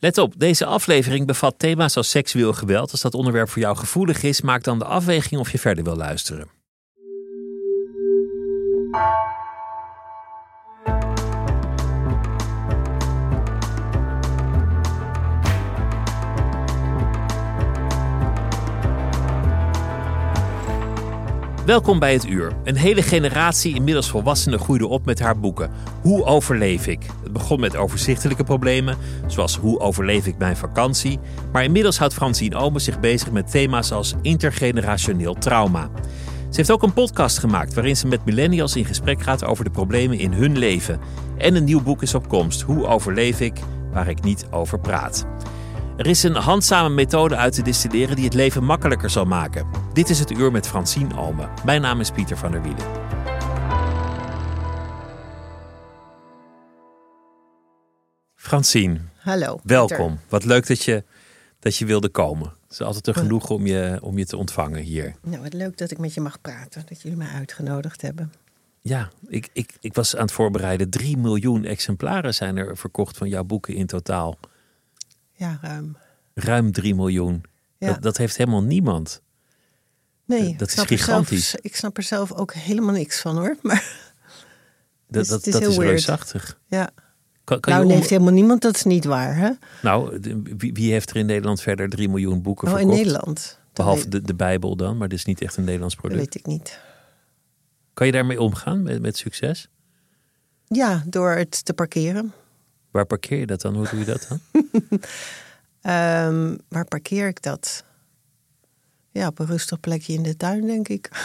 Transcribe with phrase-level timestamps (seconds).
[0.00, 2.90] Let op, deze aflevering bevat thema's als seksueel geweld.
[2.90, 5.96] Als dat onderwerp voor jou gevoelig is, maak dan de afweging of je verder wil
[5.96, 6.59] luisteren.
[21.70, 22.52] Welkom bij het uur.
[22.64, 25.70] Een hele generatie inmiddels volwassenen groeide op met haar boeken.
[26.02, 27.06] Hoe overleef ik?
[27.22, 28.96] Het begon met overzichtelijke problemen,
[29.26, 31.18] zoals hoe overleef ik mijn vakantie.
[31.52, 35.90] Maar inmiddels houdt Francine Omen zich bezig met thema's als intergenerationeel trauma.
[36.48, 39.70] Ze heeft ook een podcast gemaakt waarin ze met millennials in gesprek gaat over de
[39.70, 41.00] problemen in hun leven.
[41.38, 42.60] En een nieuw boek is op komst.
[42.60, 43.58] Hoe overleef ik?
[43.92, 45.26] Waar ik niet over praat.
[46.00, 49.66] Er is een handzame methode uit te distilleren die het leven makkelijker zal maken.
[49.92, 51.48] Dit is het uur met Francine Alme.
[51.64, 52.86] Mijn naam is Pieter van der Wielen.
[58.34, 59.00] Francine.
[59.16, 59.60] Hallo.
[59.62, 60.18] Welkom.
[60.28, 61.04] Wat leuk dat je,
[61.58, 62.48] dat je wilde komen.
[62.62, 65.14] Het is altijd een genoeg om je, om je te ontvangen hier.
[65.22, 66.82] Nou, wat leuk dat ik met je mag praten.
[66.88, 68.32] Dat jullie mij uitgenodigd hebben.
[68.78, 70.90] Ja, ik, ik, ik was aan het voorbereiden.
[70.90, 74.38] 3 miljoen exemplaren zijn er verkocht van jouw boeken in totaal.
[75.40, 75.96] Ja, ruim.
[76.34, 77.42] Ruim 3 miljoen.
[77.78, 77.92] Ja.
[77.92, 79.22] Dat, dat heeft helemaal niemand.
[80.24, 81.48] Nee, dat is gigantisch.
[81.50, 83.56] Zelf, ik snap er zelf ook helemaal niks van hoor.
[83.62, 84.08] Maar
[85.06, 86.60] Dat, Dus dat, is dat heel is reusachtig.
[86.66, 86.90] ja.
[87.44, 88.62] Kan, kan Nou, je heeft helemaal niemand.
[88.62, 89.50] Dat is niet waar, hè?
[89.82, 90.18] nou
[90.56, 92.98] wie, wie heeft er in Nederland verder 3 miljoen boeken Oh, in verkocht?
[92.98, 93.58] Nederland.
[93.62, 96.24] Dat Behalve de, de Bijbel dan, maar dit is niet echt een Nederlands dat product.
[96.34, 96.80] weet ik niet.
[97.94, 99.68] Kan je daarmee omgaan met, met succes?
[100.66, 102.32] Ja, door het te parkeren.
[102.90, 103.74] Waar parkeer je dat dan?
[103.74, 104.40] Hoe doe je dat dan?
[105.80, 107.84] Ehm, waar parkeer ik dat?
[109.10, 111.08] Ja, op een rustig plekje in de tuin, denk ik.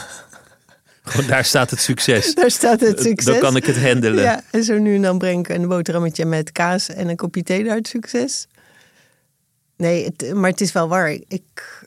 [1.03, 2.35] Gewoon daar staat het succes.
[2.35, 3.25] Daar staat het succes.
[3.25, 4.23] Dan kan ik het handelen.
[4.23, 7.43] Ja, en zo nu en dan breng ik een boterhammetje met kaas en een kopje
[7.43, 8.47] thee naar het succes.
[9.77, 11.09] Nee, het, maar het is wel waar.
[11.27, 11.85] Ik,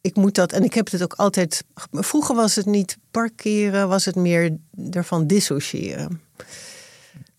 [0.00, 1.64] ik moet dat, en ik heb het ook altijd.
[1.92, 4.56] Vroeger was het niet parkeren, was het meer
[4.90, 6.20] ervan dissociëren.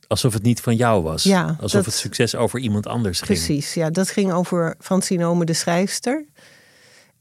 [0.08, 1.24] Alsof het niet van jou was.
[1.24, 3.40] Ja, Alsof dat- het succes over iemand anders ging.
[3.40, 6.26] Precies, ja, dat ging over Francine Ome, de schrijfster.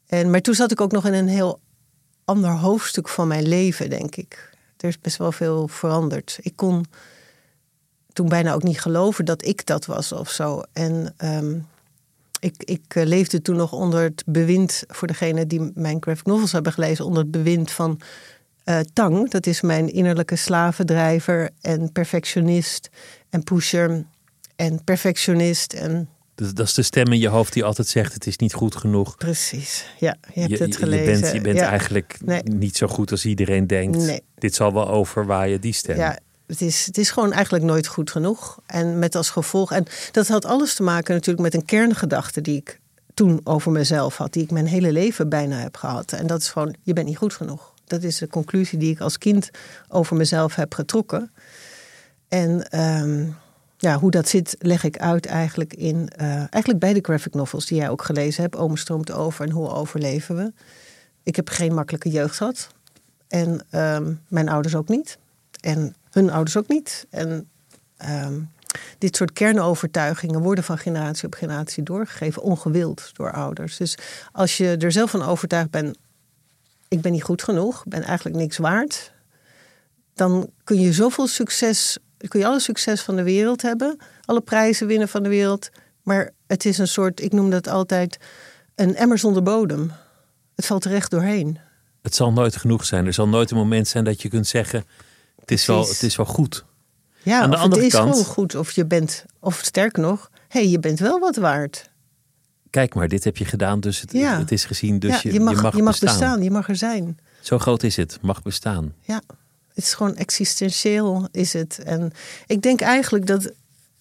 [0.06, 1.60] En, maar toen zat ik ook nog in een heel
[2.24, 4.50] ander hoofdstuk van mijn leven, denk ik.
[4.76, 6.38] Er is best wel veel veranderd.
[6.42, 6.84] Ik kon
[8.12, 10.62] toen bijna ook niet geloven dat ik dat was of zo.
[10.72, 11.58] En ehm,
[12.40, 16.52] ik, ik eh, leefde toen nog onder het bewind, voor degene die mijn graphic novels
[16.52, 18.00] hebben gelezen, onder het bewind van
[18.66, 19.30] eh, Tang.
[19.30, 22.88] Dat is mijn innerlijke slavendrijver en perfectionist
[23.30, 24.04] en pusher
[24.56, 28.26] en perfectionist en Dat, dat is de stem in je hoofd die altijd zegt: het
[28.26, 29.16] is niet goed genoeg.
[29.16, 29.86] precies.
[29.98, 31.20] Ja, je hebt Je, het je gelezen.
[31.20, 31.68] bent, je bent ja.
[31.68, 32.42] eigenlijk Nee.
[32.42, 33.96] niet zo goed als iedereen denkt.
[33.98, 34.22] Nee.
[34.38, 35.96] Dit zal wel overwaaien, die stem.
[35.96, 38.58] Ja, het is, het is gewoon eigenlijk nooit goed genoeg.
[38.66, 39.72] En met als gevolg.
[39.72, 42.80] En dat had alles te maken natuurlijk met een kerngedachte die ik
[43.14, 46.12] toen over mezelf had, die ik mijn hele leven bijna heb gehad.
[46.12, 47.74] En dat is gewoon: je bent niet goed genoeg.
[47.86, 49.50] Dat is de conclusie die ik als kind
[49.88, 51.30] over mezelf heb getrokken.
[52.28, 53.26] En ehm,
[53.76, 56.08] ja, hoe dat zit, leg ik uit eigenlijk in.
[56.08, 58.56] eh, eigenlijk bij de graphic novels die jij ook gelezen hebt.
[58.56, 60.52] Ome stroomt over en hoe overleven we.
[61.22, 62.68] Ik heb geen makkelijke jeugd gehad.
[63.28, 65.18] En ehm, mijn ouders ook niet.
[65.60, 67.06] En hun ouders ook niet.
[67.10, 67.48] En
[67.96, 68.40] ehm,
[68.98, 73.76] dit soort kernovertuigingen worden van generatie op generatie doorgegeven, ongewild door ouders.
[73.76, 73.98] Dus
[74.32, 75.98] als je er zelf van overtuigd bent,
[76.96, 79.12] ik ben niet goed genoeg, ik ben eigenlijk niks waard,
[80.14, 81.98] dan kun je zoveel succes,
[82.28, 85.68] kun je alle succes van de wereld hebben, alle prijzen winnen van de wereld,
[86.02, 88.18] maar het is een soort, ik noem dat altijd,
[88.74, 89.92] een emmer zonder bodem.
[90.54, 91.58] Het valt er echt doorheen.
[92.02, 93.06] Het zal nooit genoeg zijn.
[93.06, 94.84] Er zal nooit een moment zijn dat je kunt zeggen:
[95.40, 96.64] het is, wel, het is wel goed.
[97.22, 98.54] Ja, Aan de of andere het is kant- gewoon goed.
[98.54, 101.90] Of je bent, of sterker nog, hé, hey, je bent wel wat waard.
[102.70, 104.38] Kijk maar, dit heb je gedaan, dus het, Ja.
[104.38, 106.18] het is gezien, dus ja, je, je mag, je mag bestaan.
[106.18, 107.18] bestaan, je mag er zijn.
[107.40, 108.94] Zo groot is het, mag bestaan.
[109.00, 109.22] Ja,
[109.74, 111.78] het is gewoon existentieel is het.
[111.78, 112.12] En
[112.46, 113.52] ik denk eigenlijk dat,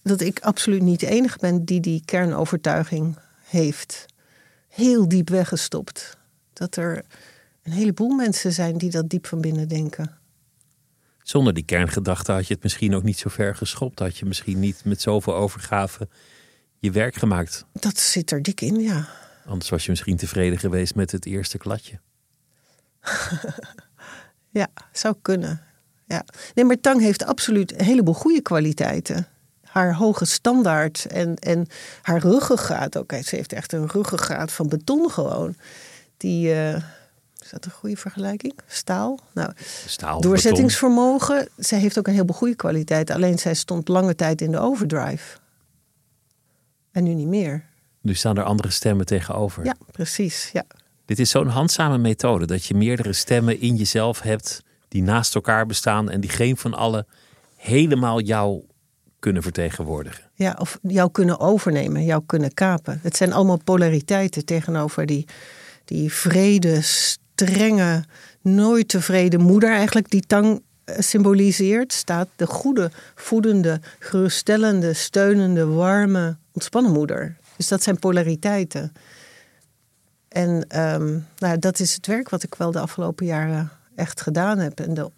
[0.04, 4.06] dat ik absoluut niet de enige ben die die kernovertuiging heeft.
[4.68, 6.18] Heel diep weggestopt.
[6.54, 7.04] Dat er
[7.64, 10.18] een heleboel mensen zijn die dat diep van binnen denken.
[11.24, 14.00] Zonder die kerngedachte had je het misschien ook niet zo ver geschopt.
[14.00, 16.08] Had je misschien niet met zoveel overgave
[16.86, 17.66] je werk gemaakt.
[17.74, 19.08] Dat zit er dik in, ja.
[19.46, 22.00] Anders was je misschien tevreden geweest met het eerste kladje.
[24.56, 25.62] Ja, zou kunnen.
[26.06, 26.26] Ja.
[26.54, 29.28] Nee, maar Tang heeft absoluut een heleboel goede kwaliteiten.
[29.62, 31.68] Haar hoge standaard en, en
[32.02, 33.12] haar ruggengraat ook.
[33.24, 35.56] Ze heeft echt een ruggengraat van beton gewoon.
[36.18, 36.76] Die, eh,
[37.44, 38.54] is dat een goede vergelijking?
[38.68, 39.20] Staal?
[39.34, 39.52] Nou,
[39.88, 41.48] Staal, doorzettingsvermogen.
[41.58, 43.16] Zij heeft ook een heleboel goede kwaliteiten.
[43.16, 45.38] Alleen zij stond lange tijd in de overdrive.
[46.96, 47.64] En nu niet meer.
[48.02, 49.66] Nu staan er andere stemmen tegenover.
[49.66, 50.50] Ja, precies.
[50.54, 50.64] Ja.
[51.06, 55.66] Dit is zo'n handzame methode dat je meerdere stemmen in jezelf hebt die naast elkaar
[55.66, 57.08] bestaan en die geen van allen
[57.56, 58.64] helemaal jou
[59.20, 60.24] kunnen vertegenwoordigen.
[60.34, 63.00] Ja, of jou kunnen overnemen, jou kunnen kapen.
[63.02, 65.28] Het zijn allemaal polariteiten tegenover die,
[65.86, 68.04] die vrede, strenge,
[68.42, 71.94] nooit tevreden moeder eigenlijk die tang symboliseert.
[71.94, 77.36] Staat de goede, voedende, geruststellende, steunende, warme, ontspannen moeder.
[77.58, 78.94] Dus dat zijn polariteiten.
[80.28, 84.58] En ehm, nou, dat is het werk wat ik wel de afgelopen jaren echt gedaan
[84.58, 84.80] heb.
[84.80, 85.12] En de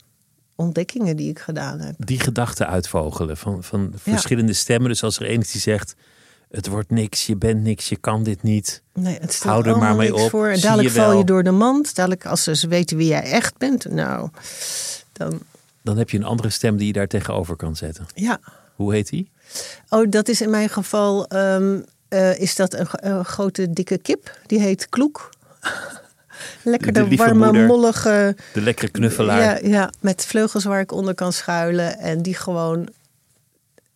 [0.56, 1.96] ontdekkingen die ik gedaan heb.
[1.98, 3.98] Die gedachten uitvogelen van, van Ja.
[4.12, 4.90] verschillende stemmen.
[4.90, 5.96] Dus als er eentje die zegt,
[6.50, 8.81] het wordt niks, je bent niks, je kan dit niet.
[8.94, 10.48] Nee, het Hou er maar mee op, voor.
[10.62, 11.96] Dadelijk je val je door de mand.
[11.96, 13.90] Dadelijk als ze weten wie jij echt bent.
[13.90, 14.30] Nou,
[15.12, 15.42] dan
[15.88, 18.06] Dan heb je een andere stem die je daar tegenover kan zetten.
[18.16, 18.39] ja.
[18.75, 19.31] Hoe heet die?
[19.89, 23.98] Oh, dat is in mijn geval ehm, eh, is dat een, gro- een grote dikke
[23.98, 24.38] kip.
[24.45, 25.30] Die heet Kloek.
[26.63, 27.66] Lekker De warme, moeder.
[27.66, 28.36] mollige.
[28.54, 29.42] De lekkere knuffelaar.
[29.42, 31.98] Ja, ja, met vleugels waar ik onder kan schuilen.
[32.00, 32.88] En die gewoon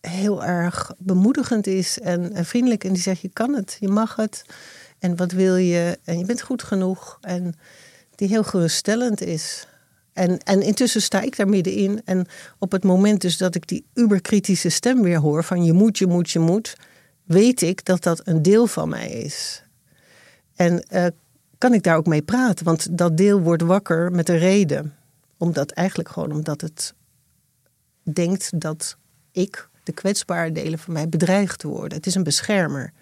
[0.02, 2.84] heel erg bemoedigend is en, en vriendelijk.
[2.84, 4.46] En die zegt, je kan het, je mag het.
[5.00, 6.00] En wat wil je?
[6.04, 7.18] En je bent goed genoeg.
[7.22, 7.54] En
[8.16, 9.68] die heel geruststellend is.
[10.14, 12.02] En, en intussen sta ik daar middenin.
[12.06, 12.26] En
[12.60, 15.44] op het moment dus dat ik die uberkritische stem weer hoor...
[15.44, 16.76] van je moet, je moet, je moet...
[17.24, 19.64] weet ik dat dat een deel van mij is.
[20.56, 21.06] En eh,
[21.58, 22.66] kan ik daar ook mee praten?
[22.66, 24.96] Want dat deel wordt wakker met een reden.
[25.38, 26.94] Omdat eigenlijk gewoon omdat het
[28.04, 28.98] denkt dat
[29.32, 31.98] ik, de kwetsbare delen van mij, bedreigd worden.
[31.98, 32.94] Het is een beschermer.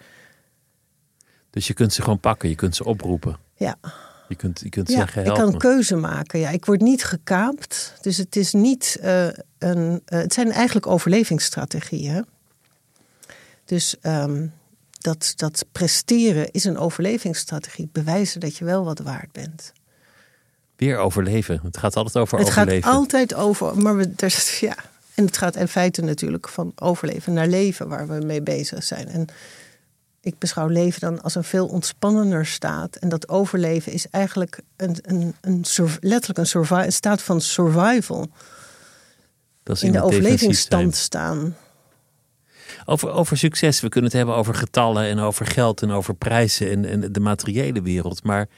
[1.50, 3.36] Dus je kunt ze gewoon pakken, je kunt ze oproepen.
[3.54, 3.76] Ja,
[4.30, 5.56] Je kunt, je kunt ja zeggen, ik kan me.
[5.56, 6.40] keuze maken.
[6.40, 7.94] Ja, ik word niet gekaapt.
[8.00, 9.26] Dus het is niet eh,
[9.58, 10.02] een.
[10.04, 12.26] eh, het zijn eigenlijk overlevingsstrategieën.
[13.64, 14.46] Dus ehm,
[14.98, 17.88] dat, dat presteren is een overlevingsstrategie.
[17.92, 19.72] Bewijzen dat je wel wat waard bent.
[20.76, 21.60] Weer overleven.
[21.62, 22.82] Het gaat altijd over Het overleven.
[22.82, 24.76] gaat altijd over, maar we, er, ja.
[25.14, 29.08] En het gaat in feite natuurlijk van overleven naar leven waar we mee bezig zijn.
[29.08, 29.26] En
[30.20, 32.96] ik beschouw leven dan als een veel ontspannender staat.
[32.96, 35.64] En dat overleven is eigenlijk een, een, een
[36.00, 38.26] letterlijk een, survi- een staat van survival.
[39.62, 41.56] Dat is In de overlevingsstand staan.
[42.84, 43.80] Over, over succes.
[43.80, 47.20] We kunnen het hebben over getallen en over geld en over prijzen en, en de
[47.20, 48.22] materiële wereld.
[48.22, 48.48] Maar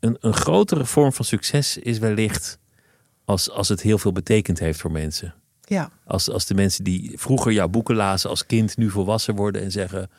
[0.00, 2.58] een, een grotere vorm van succes is wellicht
[3.24, 5.34] als, als het heel veel betekend heeft voor mensen.
[5.60, 9.62] Ja, Als, als de mensen die vroeger jouw boeken lazen als kind nu volwassen worden
[9.62, 10.10] en zeggen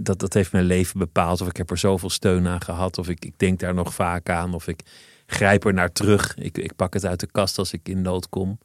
[0.00, 1.40] dat, dat heeft mijn leven bepaald.
[1.40, 2.98] Of ik heb er zoveel steun aan gehad.
[2.98, 4.54] Of ik, ik denk daar nog vaak aan.
[4.54, 4.80] Of ik
[5.26, 6.36] grijp er naar terug.
[6.36, 8.58] Ik, ik pak het uit de kast als ik in nood kom.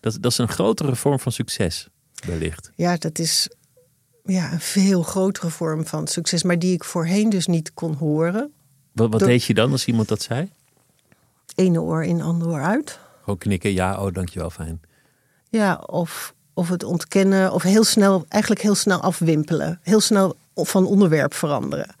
[0.00, 1.88] Dat, dat is een grotere vorm van succes,
[2.26, 2.70] wellicht.
[2.74, 3.48] ja dat is
[4.24, 6.42] ja, een veel grotere vorm van succes.
[6.42, 8.52] Maar die ik voorheen dus niet kon horen.
[8.92, 10.50] Wat, wat Door- deed je dan als iemand dat zei?
[11.54, 12.98] Ene oor in, ander oor uit.
[13.20, 14.80] Gewoon knikken, ja, oh, dankjewel, fijn.
[15.48, 19.80] Ja, of, of het ontkennen, of heel snel, eigenlijk heel snel afwimpelen.
[19.82, 21.94] Heel snel van onderwerp veranderen.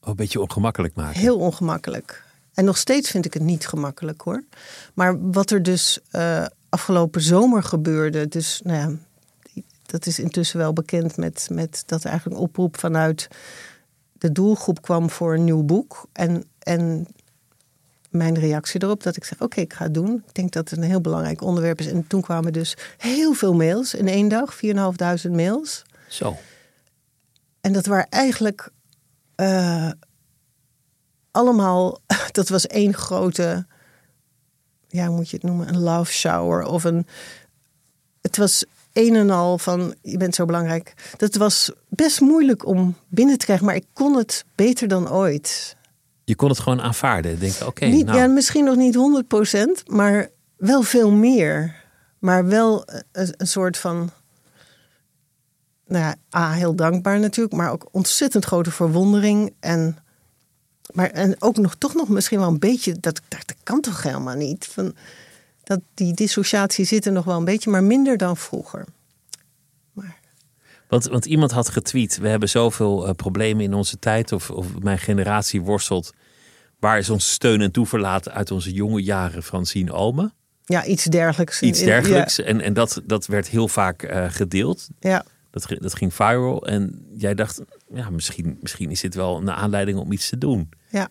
[0.00, 1.20] Oh, een beetje ongemakkelijk maken.
[1.20, 2.24] Heel ongemakkelijk.
[2.54, 4.44] En nog steeds vind ik het niet gemakkelijk hoor.
[4.94, 8.96] Maar wat er dus eh, afgelopen zomer gebeurde, dus nou ja,
[9.86, 13.28] dat is intussen wel bekend met, met dat er eigenlijk een oproep vanuit
[14.12, 16.08] de doelgroep kwam voor een nieuw boek.
[16.12, 17.06] En, en
[18.10, 20.22] mijn reactie erop, dat ik zeg: Oké, ik ga het doen.
[20.26, 21.86] Ik denk dat het een heel belangrijk onderwerp is.
[21.86, 25.84] En toen kwamen dus heel veel mails in één dag, 4.500 mails.
[26.08, 26.36] Zo.
[27.60, 28.70] En dat waren eigenlijk
[29.34, 29.90] eh,
[31.30, 31.98] allemaal,
[32.32, 33.66] dat was één grote,
[34.88, 37.06] ja, hoe moet je het noemen, een love shower of een.
[38.20, 40.94] Het was een en al van je bent zo belangrijk.
[41.16, 45.76] Dat was best moeilijk om binnen te krijgen, maar ik kon het beter dan ooit.
[46.24, 47.38] Je kon het gewoon aanvaarden.
[47.38, 48.96] Denk, oké, Niet, nou, Ja, misschien nog niet
[49.76, 51.76] 100%, maar wel veel meer.
[52.18, 54.10] Maar wel een, een soort van.
[55.88, 59.54] Nou ja, A, heel dankbaar natuurlijk, maar ook ontzettend grote verwondering.
[59.60, 59.96] En,
[60.92, 62.92] maar, en ook nog toch nog misschien wel een beetje.
[63.00, 64.66] Dat ik dacht, dat kan toch helemaal niet?
[64.66, 64.94] Van,
[65.64, 68.84] dat die dissociatie zit er nog wel een beetje, maar minder dan vroeger.
[69.92, 70.18] Maar
[70.88, 74.66] Want, want iemand had getweet: we hebben zoveel eh, problemen in onze tijd, of, of
[74.78, 76.12] mijn generatie worstelt.
[76.78, 80.32] Waar is onze steun en toeverlaat uit onze jonge jaren, Francine Alme?
[80.68, 81.62] ja, iets dergelijks.
[81.62, 82.40] Iets dergelijks.
[82.40, 84.88] En, en dat, dat werd heel vaak eh, gedeeld.
[85.00, 85.24] Ja.
[85.66, 86.66] Dat, ging viral.
[86.66, 87.60] En jij dacht,
[87.94, 90.68] ja, misschien, misschien is dit wel een aanleiding om iets te doen.
[90.88, 91.08] Ja,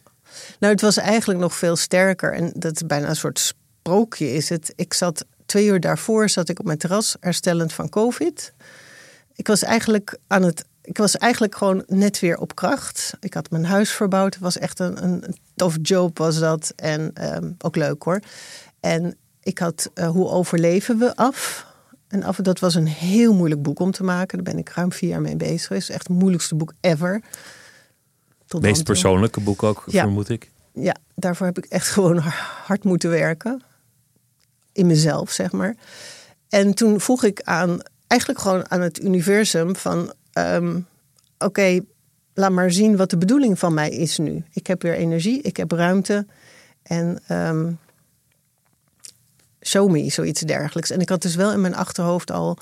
[0.60, 2.34] nou het was eigenlijk nog veel sterker.
[2.34, 4.74] En dat is bijna een soort sprookje is het.
[4.76, 8.54] Ik zat twee uur daarvoor zat ik op mijn terras herstellend van COVID.
[9.36, 10.66] Ik was eigenlijk aan het.
[10.82, 13.14] Ik was eigenlijk gewoon net weer op kracht.
[13.20, 14.34] Ik had mijn huis verbouwd.
[14.34, 16.74] Het was echt een, een tof job was dat.
[16.76, 18.20] En ehm, ook leuk hoor.
[18.80, 21.66] En ik had eh, Hoe overleven we af.
[22.08, 24.44] En af, dat was een heel moeilijk boek om te maken.
[24.44, 25.90] Daar ben ik ruim vier jaar mee bezig geweest.
[25.90, 27.22] Echt het moeilijkste boek ever.
[28.46, 30.02] Tot dan Meest persoonlijke boek ook, Ja.
[30.02, 30.52] vermoed ik.
[30.74, 32.18] ja, daarvoor heb ik echt gewoon
[32.66, 33.62] hard moeten werken.
[34.72, 35.76] In mezelf, zeg maar.
[36.50, 40.14] En toen vroeg ik aan, eigenlijk gewoon aan het universum van...
[40.34, 40.80] ehm,
[41.38, 41.80] oké,
[42.34, 44.44] laat maar zien wat de bedoeling van mij is nu.
[44.54, 46.26] Ik heb weer energie, ik heb ruimte.
[46.84, 47.72] En ehm,
[49.68, 50.90] show me, zoiets dergelijks.
[50.92, 52.58] En ik had dus wel in mijn achterhoofd al...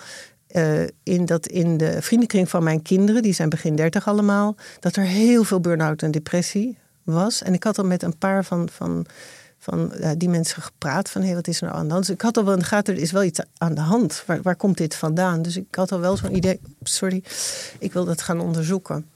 [0.47, 4.95] eh, in dat in de vriendenkring van mijn kinderen, die zijn begin dertig allemaal, dat
[4.95, 7.41] er heel veel burn-out en depressie was.
[7.41, 9.05] En ik had al met een paar van, van,
[9.57, 12.05] van eh, die mensen gepraat van hé, wat is er nou aan de hand?
[12.05, 14.23] Dus ik had al wel de gaten, er is wel iets aan de hand.
[14.25, 15.41] Waar, waar komt dit vandaan?
[15.41, 17.23] Dus ik had al wel zo'n idee, sorry,
[17.79, 19.09] ik wil dat gaan onderzoeken.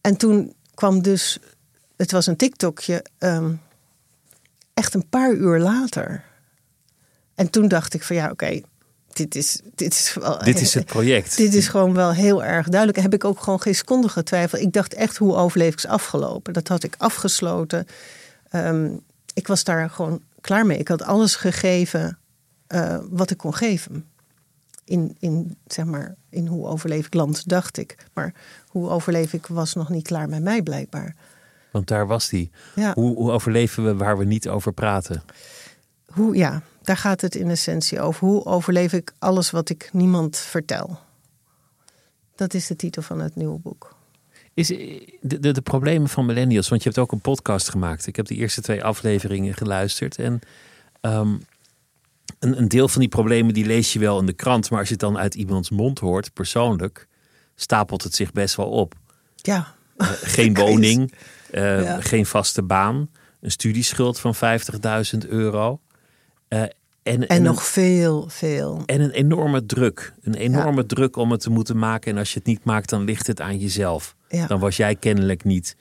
[0.00, 1.38] En toen kwam dus,
[1.96, 3.52] het was een TikTokje, ehm,
[4.78, 6.24] echt een paar uur later.
[7.34, 8.60] En toen dacht ik van ja, oké,
[9.12, 10.38] dit is, dit is wel...
[10.38, 11.36] Dit is het project.
[11.36, 13.00] Dit is gewoon wel heel erg duidelijk.
[13.00, 14.62] Heb ik ook gewoon geen seconde getwijfeld.
[14.62, 16.52] Ik dacht echt, hoe overleef ik is afgelopen.
[16.52, 17.86] Dat had ik afgesloten.
[18.48, 18.90] Ehm,
[19.34, 20.78] ik was daar gewoon klaar mee.
[20.78, 22.18] Ik had alles gegeven
[22.66, 24.04] eh, wat ik kon geven.
[24.84, 27.96] In, in, zeg maar, in hoe overleef ik land, dacht ik.
[28.12, 28.34] Maar
[28.66, 31.14] hoe overleef ik was nog niet klaar met mij blijkbaar.
[31.78, 32.50] Want daar was die.
[32.74, 32.92] Ja.
[32.94, 35.22] Hoe, hoe overleven we waar we niet over praten?
[36.06, 38.28] Hoe, ja, daar gaat het in essentie over.
[38.28, 40.98] Hoe overleef ik alles wat ik niemand vertel?
[42.34, 43.94] Dat is de titel van het nieuwe boek.
[44.54, 48.06] Is de, de, de problemen van millennials, want je hebt ook een podcast gemaakt.
[48.06, 50.18] Ik heb de eerste twee afleveringen geluisterd.
[50.18, 50.40] En
[51.00, 51.36] ehm,
[52.38, 54.70] een, een deel van die problemen die lees je wel in de krant.
[54.70, 57.06] Maar als je het dan uit iemands mond hoort, persoonlijk,
[57.54, 58.94] stapelt het zich best wel op.
[59.34, 59.77] Ja, Eh,
[60.22, 61.12] geen woning,
[61.50, 62.00] eh, Ja.
[62.00, 65.80] geen vaste baan, een studieschuld van 50.000 euro.
[66.48, 68.82] Eh, en, En een- nog veel, veel.
[68.86, 70.12] en een enorme druk.
[70.22, 72.12] Een enorme druk om het te moeten maken.
[72.12, 74.14] En als je het niet maakt, dan ligt het aan jezelf.
[74.28, 74.46] Ja.
[74.46, 75.76] Dan was jij kennelijk niet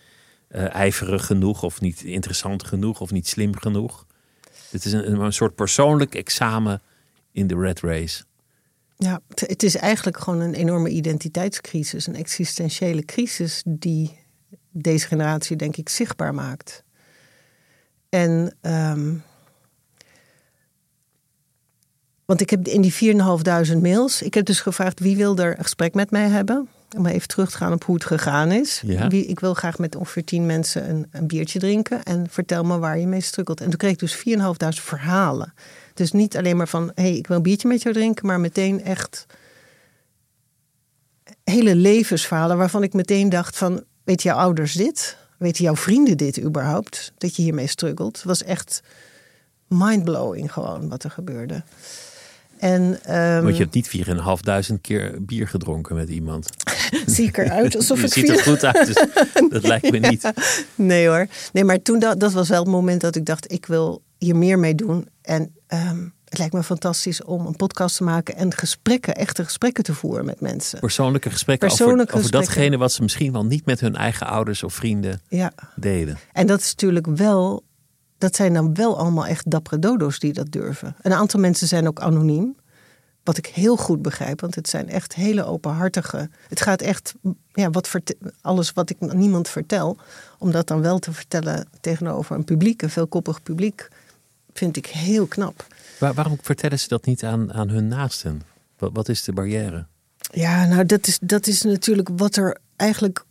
[0.48, 4.06] eh, ijverig genoeg, of niet interessant genoeg, of niet slim genoeg.
[4.72, 6.82] Dit is een, een soort persoonlijk examen
[7.32, 8.24] in de red race.
[8.98, 14.20] Ja, het- is eigenlijk gewoon een enorme identiteitscrisis, een existentiële crisis die
[14.72, 16.84] deze generatie, denk ik, zichtbaar maakt.
[18.10, 19.14] En, ehm,
[22.26, 25.64] want ik heb in die 4.500 mails, ik heb dus gevraagd wie wil er een
[25.64, 26.68] gesprek met mij hebben.
[26.98, 28.82] Om even terug te gaan op hoe het gegaan is.
[28.86, 29.08] Ja.
[29.08, 32.04] Wie, ik wil graag met ongeveer tien mensen een, een biertje drinken.
[32.04, 33.62] En vertel me waar je mee strukkelt.
[33.62, 35.54] En toen kreeg ik dus 4.500 verhalen.
[35.98, 38.26] Dus niet alleen maar van, hé, hey, ik wil een biertje met jou drinken.
[38.26, 39.26] Maar meteen echt
[41.44, 43.84] hele levensverhalen waarvan ik meteen dacht van...
[44.04, 45.18] weet jouw ouders dit?
[45.38, 47.12] Weten jouw vrienden dit überhaupt?
[47.18, 48.24] Dat je hiermee struggelt.
[48.24, 48.82] Was echt
[49.68, 51.64] mindblowing gewoon wat er gebeurde.
[52.58, 56.50] En, ehm, Want je hebt niet 4.500 keer bier gedronken met iemand.
[57.06, 59.06] zie ik eruit alsof je ik ziet er goed uit, dus
[59.50, 60.32] dat lijkt me niet.
[60.76, 61.28] Nee hoor.
[61.54, 64.36] Nee, maar toen dat, dat was wel het moment dat ik dacht, ik wil hier
[64.36, 65.08] meer mee doen.
[65.22, 69.84] En ehm, het lijkt me fantastisch om een podcast te maken en gesprekken, echte gesprekken
[69.84, 70.80] te voeren met mensen.
[70.80, 72.56] Persoonlijke gesprekken Persoonlijke over, over gesprekken.
[72.56, 75.52] datgene wat ze misschien wel niet met hun eigen ouders of vrienden Ja.
[75.76, 76.18] deden.
[76.34, 77.64] En dat is natuurlijk wel,
[78.18, 80.96] dat zijn dan wel allemaal echt dappere dodo's die dat durven.
[81.02, 82.56] Een aantal mensen zijn ook anoniem.
[83.24, 86.30] Wat ik heel goed begrijp, want het zijn echt hele openhartige.
[86.48, 87.14] Het gaat echt,
[87.52, 87.90] ja, wat
[88.42, 89.98] alles wat ik niemand vertel,
[90.38, 93.88] om dat dan wel te vertellen tegenover een publiek, een veelkoppig publiek,
[94.54, 95.66] vind ik heel knap.
[96.00, 98.42] Waar- waarom vertellen ze dat niet aan, aan hun naasten?
[98.78, 99.86] Wat, wat is de barrière?
[100.32, 103.26] Ja, nou, dat is, dat is natuurlijk wat er eigenlijk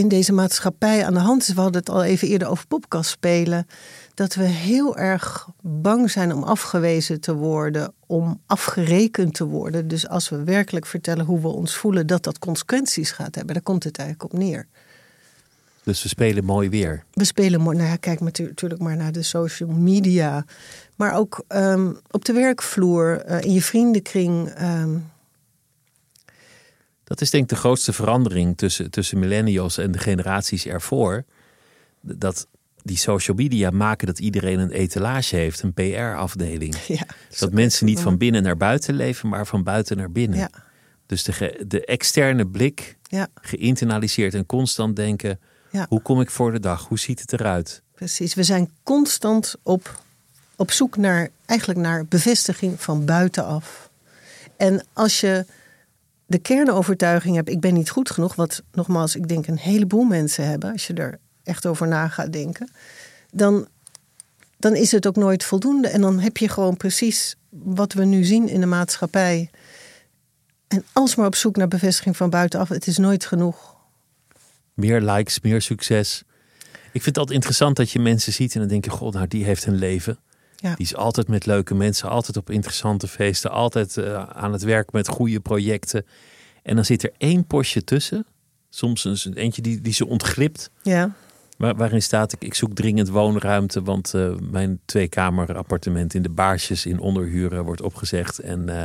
[0.00, 1.54] in deze maatschappij aan de hand is.
[1.54, 3.66] We hadden het al even eerder over podcast spelen.
[4.14, 9.88] Dat we heel erg bang zijn om afgewezen te worden, om afgerekend te worden.
[9.88, 13.54] Dus als we werkelijk vertellen hoe we ons voelen, dat dat consequenties gaat hebben.
[13.54, 14.66] Daar komt het eigenlijk op neer.
[15.82, 17.04] Dus we spelen mooi weer.
[17.12, 17.76] We spelen mooi.
[17.76, 20.44] Nou ja, kijk natuurlijk maar naar de social media.
[20.96, 24.48] Maar ook ehm, op de werkvloer, eh, in je vriendenkring.
[24.48, 24.96] Ehm.
[27.10, 31.24] Dat is denk ik de grootste verandering tussen, tussen millennials en de generaties ervoor.
[32.00, 32.46] Dat
[32.82, 36.76] die social media maken dat iedereen een etalage heeft, een PR-afdeling.
[36.86, 37.06] Ja,
[37.38, 40.38] dat mensen niet van binnen naar buiten leven, maar van buiten naar binnen.
[40.38, 40.50] Ja.
[41.06, 43.28] Dus de, de externe blik, ja.
[43.34, 45.40] geïnternaliseerd en constant denken:
[45.88, 46.88] hoe kom ik voor de dag?
[46.88, 47.82] Hoe ziet het eruit?
[47.94, 50.02] Precies, we zijn constant op,
[50.56, 53.90] op zoek naar, eigenlijk naar bevestiging van buitenaf.
[54.56, 55.46] En als je
[56.30, 60.46] de kernovertuiging hebt, ik ben niet goed genoeg, wat nogmaals, ik denk een heleboel mensen
[60.46, 62.70] hebben, als je er echt over na gaat denken,
[63.32, 63.68] dan,
[64.58, 65.88] dan is het ook nooit voldoende.
[65.88, 69.50] En dan heb je gewoon precies wat we nu zien in de maatschappij.
[70.68, 73.76] En alsmaar op zoek naar bevestiging van buitenaf, het is nooit genoeg.
[74.74, 76.22] Meer likes, meer succes.
[76.92, 79.26] Ik vind het altijd interessant dat je mensen ziet en dan denk je, god, nou
[79.26, 80.18] die heeft een leven.
[80.60, 80.74] Ja.
[80.74, 84.92] Die is altijd met leuke mensen, altijd op interessante feesten, altijd uh, aan het werk
[84.92, 86.06] met goede projecten.
[86.62, 88.26] En dan zit er één postje tussen,
[88.70, 90.70] soms een eentje die, die ze ontglipt.
[90.82, 91.14] Ja.
[91.56, 96.28] Waar, waarin staat ik, ik zoek dringend woonruimte, want uh, mijn tweekamer appartement in de
[96.28, 98.38] Baarsjes in onderhuren wordt opgezegd.
[98.38, 98.84] En uh,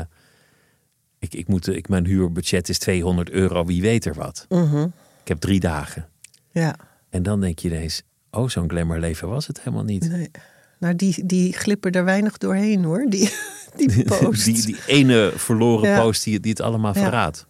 [1.19, 4.45] ik, ik moet, ik, mijn huurbudget is 200 euro, wie weet er wat.
[4.49, 4.91] Mm -hmm.
[5.21, 6.07] Ik heb drie dagen.
[6.51, 6.75] Ja.
[7.09, 8.01] En dan denk je ineens,
[8.31, 10.09] oh zo'n glamourleven was het helemaal niet.
[10.09, 10.31] Nee.
[10.77, 13.31] Nou, die, die glippen er weinig doorheen hoor, die,
[13.75, 14.45] die post.
[14.45, 16.01] die, die ene verloren ja.
[16.01, 17.01] post die, die het allemaal ja.
[17.01, 17.45] verraadt.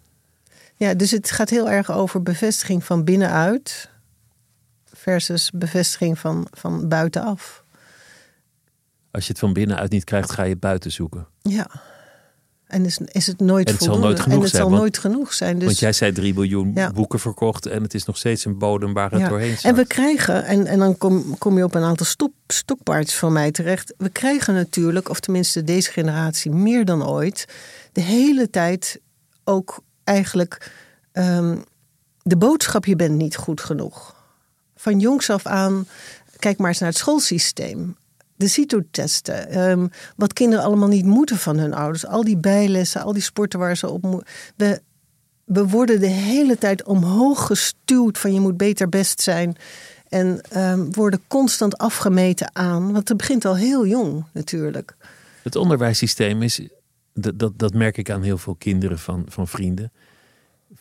[0.76, 3.90] Ja, dus het gaat heel erg over bevestiging van binnenuit
[4.86, 7.64] versus bevestiging van, van buitenaf.
[9.12, 11.28] Als je het van binnenuit niet krijgt, ga je buiten zoeken.
[11.42, 11.68] Ja.
[12.76, 14.02] En is, is het nooit en het voldoende.
[14.02, 15.56] Zal nooit genoeg en het zijn, zal want, nooit genoeg zijn.
[15.56, 16.92] Dus, want jij zei 3 miljoen ja.
[16.92, 19.28] boeken verkocht en het is nog steeds een bodem waar het ja.
[19.28, 19.56] doorheen.
[19.62, 23.34] En we krijgen, en, en dan kom, kom je op een aantal stop, stokpaardjes van
[23.34, 23.94] mij terecht.
[23.98, 27.46] We krijgen natuurlijk, of tenminste deze generatie meer dan ooit,
[27.92, 29.00] de hele tijd
[29.44, 30.72] ook eigenlijk
[31.14, 31.64] um,
[32.22, 34.16] de boodschap: je bent niet goed genoeg.
[34.76, 35.88] Van jongs af aan,
[36.40, 37.96] kijk maar eens naar het schoolsysteem
[38.36, 39.70] de CITO-testen.
[39.70, 42.06] Um, wat kinderen allemaal niet moeten van hun ouders.
[42.06, 44.28] Al die bijlessen, al die sporten waar ze op moeten.
[44.56, 44.82] We,
[45.44, 49.56] we worden de hele tijd omhoog gestuurd van je moet beter best zijn.
[50.10, 52.92] En um, worden constant afgemeten aan.
[52.92, 54.96] Want het begint al heel jong natuurlijk.
[55.44, 56.62] Het onderwijssysteem is,
[57.14, 59.92] dat, dat, dat merk ik aan heel veel kinderen van, van vrienden.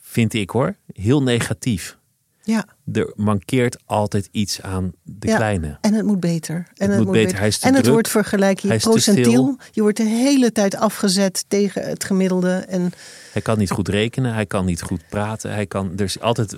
[0.01, 1.99] Vind ik hoor, heel negatief.
[2.45, 2.67] Ja.
[2.93, 5.79] Er mankeert altijd iets aan de ja, kleine.
[5.81, 6.55] En het moet beter.
[6.55, 7.39] En het, het moet beter.
[7.39, 9.57] Hij is te en het wordt vergelijk je procentiel.
[9.71, 12.53] Je wordt de hele tijd afgezet tegen het gemiddelde.
[12.53, 12.93] En
[13.33, 15.53] hij kan niet goed rekenen, hij kan niet goed praten.
[15.53, 16.57] Hij kan, er is altijd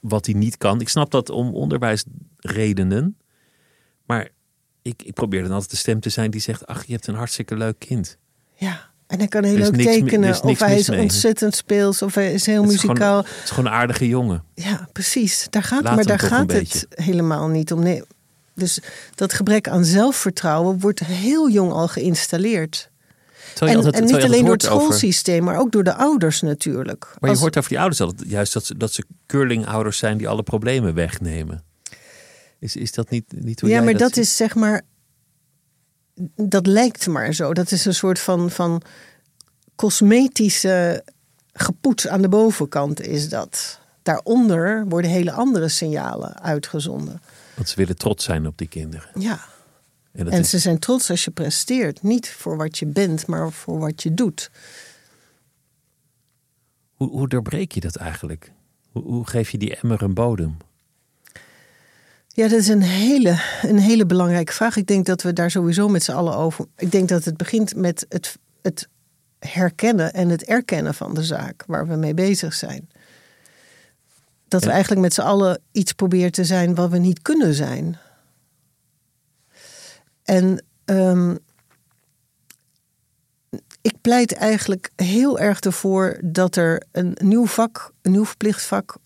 [0.00, 0.80] wat hij niet kan.
[0.80, 3.16] Ik snap dat om onderwijsredenen.
[4.06, 4.28] Maar
[4.82, 7.14] ik, ik probeer dan altijd de stem te zijn die zegt: Ach, je hebt een
[7.14, 8.18] hartstikke leuk kind.
[8.54, 8.92] Ja.
[9.06, 10.20] En hij kan heel leuk tekenen.
[10.20, 11.00] niks Of hij is mee.
[11.00, 12.02] ontzettend speels.
[12.02, 13.16] Of hij is heel Het is gewoon- muzikaal.
[13.18, 14.44] Het is gewoon een aardige jongen.
[14.54, 15.46] Ja, precies.
[15.50, 17.82] Daar gaat, Laat maar daar gaat het helemaal niet om.
[17.82, 18.02] Nee.
[18.54, 18.78] Dus
[19.14, 22.90] dat gebrek aan zelfvertrouwen wordt heel jong al geïnstalleerd.
[23.60, 27.00] En, altijd- en niet alleen door het over- schoolsysteem, maar ook door de ouders natuurlijk.
[27.04, 30.18] Maar je Als- hoort over die ouders altijd juist dat ze, dat ze curlingouders zijn
[30.18, 31.62] die alle problemen wegnemen.
[32.58, 34.82] Is, is dat niet, niet hoe ja, jij maar dat is zeg maar.
[36.36, 37.52] Dat lijkt maar zo.
[37.52, 38.82] Dat is een soort van, van
[39.74, 41.04] cosmetische
[41.52, 43.80] gepoets aan de bovenkant, is dat.
[44.02, 47.22] Daaronder worden hele andere signalen uitgezonden.
[47.54, 49.08] Want ze willen trots zijn op die kinderen.
[49.18, 49.40] Ja.
[50.12, 52.02] En dat En is, ze zijn trots als je presteert.
[52.02, 54.50] Niet voor wat je bent, maar voor wat je doet.
[56.94, 58.52] hoe, hoe doorbreek je dat eigenlijk?
[58.90, 60.56] Hoe, hoe geef je die emmer een bodem?
[62.36, 64.76] Ja, dat is een hele, een hele belangrijke vraag.
[64.76, 66.66] Ik denk dat we daar sowieso met z'n allen over.
[66.76, 68.88] Ik denk dat het begint met het, het
[69.38, 72.88] herkennen en het erkennen van de zaak waar we mee bezig zijn.
[74.48, 77.98] Dat we eigenlijk met z'n allen iets proberen te zijn wat we niet kunnen zijn.
[80.22, 81.36] En ehm,
[83.80, 88.96] ik pleit eigenlijk heel erg ervoor dat er een nieuw vak, een nieuw verplicht vak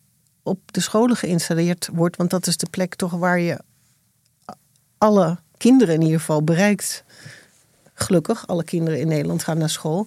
[0.48, 2.16] op de scholen geïnstalleerd wordt.
[2.16, 3.58] Want dat is de plek toch waar je
[4.98, 7.04] alle kinderen in ieder geval bereikt.
[7.94, 10.06] Gelukkig, alle kinderen in Nederland gaan naar school.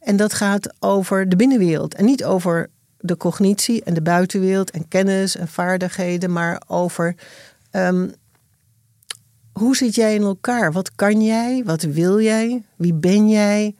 [0.00, 4.88] En dat gaat over de binnenwereld en niet over de cognitie en de buitenwereld en
[4.88, 7.14] kennis en vaardigheden, maar over
[7.70, 8.08] ehm,
[9.52, 10.72] hoe zit jij in elkaar?
[10.72, 11.62] Wat kan jij?
[11.64, 12.62] Wat wil jij?
[12.76, 13.74] Wie ben jij?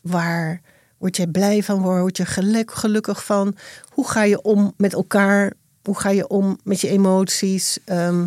[0.00, 0.60] Waar
[1.00, 1.82] word jij blij van?
[1.82, 2.26] Word je
[2.66, 3.56] gelukkig van?
[3.88, 5.52] Hoe ga je om met elkaar?
[5.82, 7.78] Hoe ga je om met je emoties?
[7.84, 8.26] Ehm,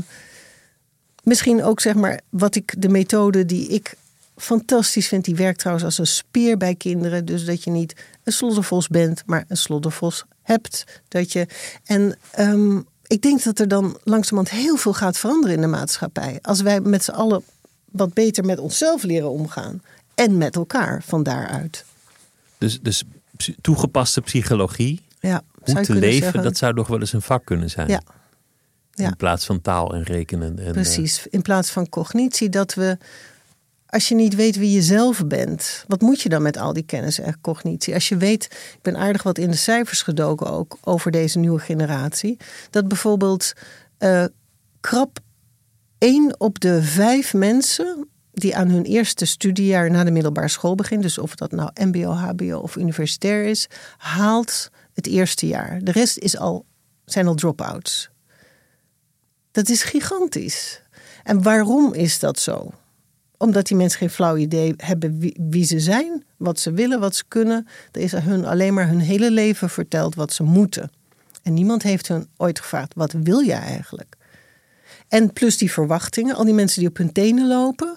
[1.23, 3.93] misschien ook zeg maar wat ik de methode die ik
[4.35, 7.25] fantastisch vind, die werkt trouwens als een speer bij kinderen.
[7.25, 10.83] Dus dat je niet een sloddervos bent, maar een sloddervos hebt.
[11.07, 11.47] Dat je,
[11.83, 16.39] en ehm, ik denk dat er dan langzamerhand heel veel gaat veranderen in de maatschappij.
[16.41, 17.43] Als wij met z'n allen
[17.91, 19.81] wat beter met onszelf leren omgaan.
[20.15, 21.85] En met elkaar van daaruit.
[22.63, 23.03] Dus, dus
[23.61, 25.01] toegepaste psychologie.
[25.19, 27.87] Ja, hoe te leven, dat zou nog wel eens een vak kunnen zijn.
[27.87, 28.01] Ja.
[28.91, 29.07] ja.
[29.07, 30.59] In plaats van taal en rekenen.
[30.59, 32.97] En, Precies, in plaats van cognitie, dat we
[33.85, 36.83] als je niet weet wie je zelf bent, wat moet je dan met al die
[36.83, 37.93] kennis en cognitie?
[37.93, 41.59] Als je weet, ik ben aardig wat in de cijfers gedoken ook over deze nieuwe
[41.59, 42.37] generatie,
[42.69, 43.53] dat bijvoorbeeld
[43.99, 44.25] uh,
[44.79, 45.19] krap
[45.97, 51.01] één op de vijf mensen die aan hun eerste studiejaar na de middelbare school begint,
[51.01, 53.67] dus of dat nou MBO, HBO of universitair is,
[53.97, 55.79] haalt het eerste jaar.
[55.83, 56.65] De rest is al,
[57.05, 58.09] zijn al drop-outs.
[59.51, 60.81] Dat is gigantisch.
[61.23, 62.71] En waarom is dat zo?
[63.37, 67.15] Omdat die mensen geen flauw idee hebben wie, wie, ze zijn, wat ze willen, wat
[67.15, 67.67] ze kunnen.
[67.91, 70.91] Er is hun alleen maar hun hele leven verteld wat ze moeten.
[71.43, 74.15] En niemand heeft hun ooit gevraagd: wat wil je eigenlijk?
[75.07, 77.95] En plus die verwachtingen, al die mensen die op hun tenen lopen,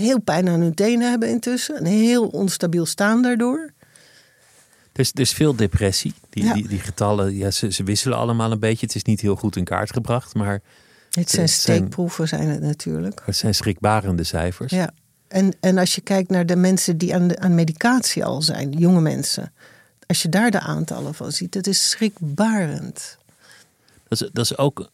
[0.00, 3.72] heel pijn aan hun tenen hebben intussen, een heel onstabiel staan daardoor.
[4.92, 6.14] Er is, veel depressie.
[6.30, 8.86] Die, die, die, getallen, ja, ze, ze wisselen allemaal een beetje.
[8.86, 10.60] Het is niet heel goed in kaart gebracht, maar
[11.10, 13.22] het zijn steekproeven, zijn het natuurlijk.
[13.24, 14.72] Het zijn schrikbarende cijfers.
[14.72, 14.90] Ja,
[15.28, 18.70] en, en als je kijkt naar de mensen die aan, de, aan medicatie al zijn,
[18.70, 19.52] jonge mensen.
[20.06, 23.18] Als je daar de aantallen van ziet, het is schrikbarend.
[24.08, 24.90] Dat is, dat is ook,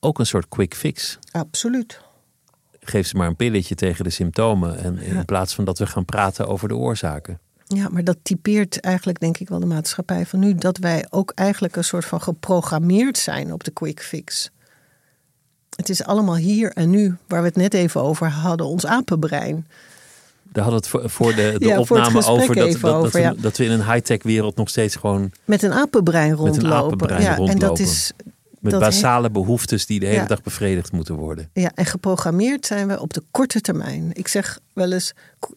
[0.00, 1.18] ook een soort quick fix.
[1.30, 2.00] Absoluut.
[2.88, 4.78] Geef ze maar een pilletje tegen de symptomen.
[4.78, 7.38] En in plaats van dat we gaan praten over de oorzaken.
[7.66, 10.54] Ja, maar dat typeert eigenlijk denk ik wel de maatschappij van nu.
[10.54, 14.50] Dat wij ook eigenlijk een soort van geprogrammeerd zijn op de quick fix.
[15.76, 19.66] Het is allemaal hier en nu, waar we het net even over hadden, ons apenbrein.
[20.42, 23.56] Daar hadden we het voor de, de opname over, dat, dat, over dat, we, dat,
[23.56, 25.30] we, in een high-tech wereld nog steeds gewoon...
[25.44, 26.62] Met een apenbrein rondlopen.
[26.62, 27.52] Met een apenbrein ja, rondlopen.
[27.62, 28.12] En dat is,
[28.70, 31.50] met basale behoeftes die de hele dag bevredigd moeten worden.
[31.52, 34.10] Ja, en geprogrammeerd zijn we op de korte termijn.
[34.12, 35.12] Ik zeg wel eens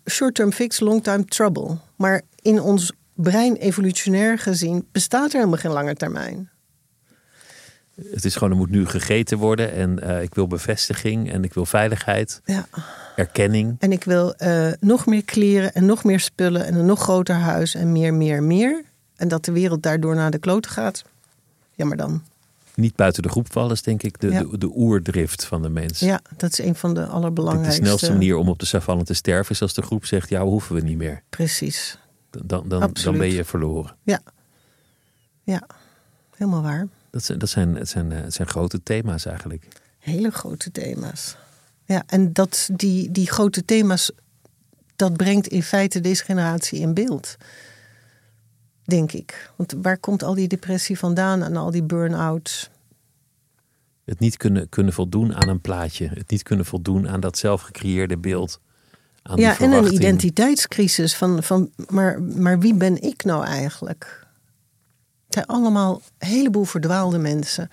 [0.09, 1.77] short-term fix, long-time trouble.
[1.95, 6.49] Maar in ons brein evolutionair gezien bestaat er helemaal geen lange termijn.
[8.11, 9.73] Het is gewoon, er moet nu gegeten worden.
[9.73, 12.41] En uh, ik wil bevestiging en ik wil veiligheid.
[12.45, 12.67] Ja.
[13.15, 13.75] Erkenning.
[13.79, 17.35] En ik wil uh, nog meer kleren en nog meer spullen en een nog groter
[17.35, 18.83] huis en meer, meer, meer.
[19.15, 21.03] En dat de wereld daardoor naar de kloten gaat.
[21.75, 22.23] Ja, maar dan.
[22.79, 25.99] Niet buiten de groep vallen is denk ik de, de, de, oerdrift van de mens.
[25.99, 27.81] Ja, dat is een van de allerbelangrijkste.
[27.81, 30.43] De snelste manier om op de savanne te sterven is als de groep zegt, ja,
[30.43, 31.23] hoeven we niet meer.
[31.29, 31.97] Precies.
[32.29, 33.95] Dan, dan, dan ben je verloren.
[34.03, 34.21] Ja.
[35.43, 35.67] Ja,
[36.35, 36.87] helemaal waar.
[37.11, 39.67] Dat zijn, dat zijn, het, zijn, het zijn grote thema's eigenlijk.
[39.99, 41.35] Hele grote thema's.
[41.85, 44.11] Ja, en dat, die, die grote thema's,
[44.95, 47.35] dat brengt in feite deze generatie in beeld.
[48.89, 49.51] Denk ik.
[49.55, 52.69] Want waar komt al die depressie vandaan en al die burn-outs?
[54.05, 56.07] Het niet kunnen, kunnen voldoen aan een plaatje.
[56.13, 58.59] Het niet kunnen voldoen aan dat zelfgecreëerde beeld.
[59.21, 64.27] Aan ja, en een identiteitscrisis van, van maar, maar wie ben ik nou eigenlijk?
[65.25, 67.69] Het zijn allemaal een heleboel verdwaalde mensen.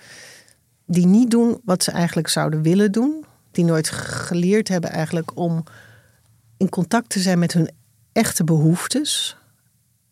[0.85, 3.25] Die niet doen wat ze eigenlijk zouden willen doen.
[3.51, 5.63] Die nooit geleerd hebben eigenlijk om
[6.57, 7.69] in contact te zijn met hun
[8.11, 9.37] echte behoeftes.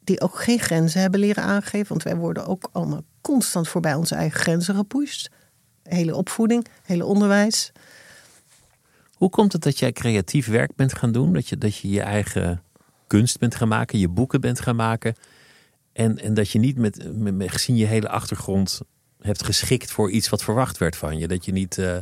[0.05, 1.87] Die ook geen grenzen hebben leren aangeven.
[1.87, 5.29] Want wij worden ook allemaal constant voorbij onze eigen grenzen gepusht.
[5.83, 7.71] Hele opvoeding, hele onderwijs.
[9.13, 11.33] Hoe komt het dat jij creatief werk bent gaan doen?
[11.33, 12.63] Dat je dat je, je eigen
[13.07, 15.15] kunst bent gaan maken, je boeken bent gaan maken.
[15.93, 18.81] En, en dat je niet met, met, gezien je hele achtergrond
[19.21, 21.27] hebt geschikt voor iets wat verwacht werd van je.
[21.27, 21.97] Dat je niet, uh,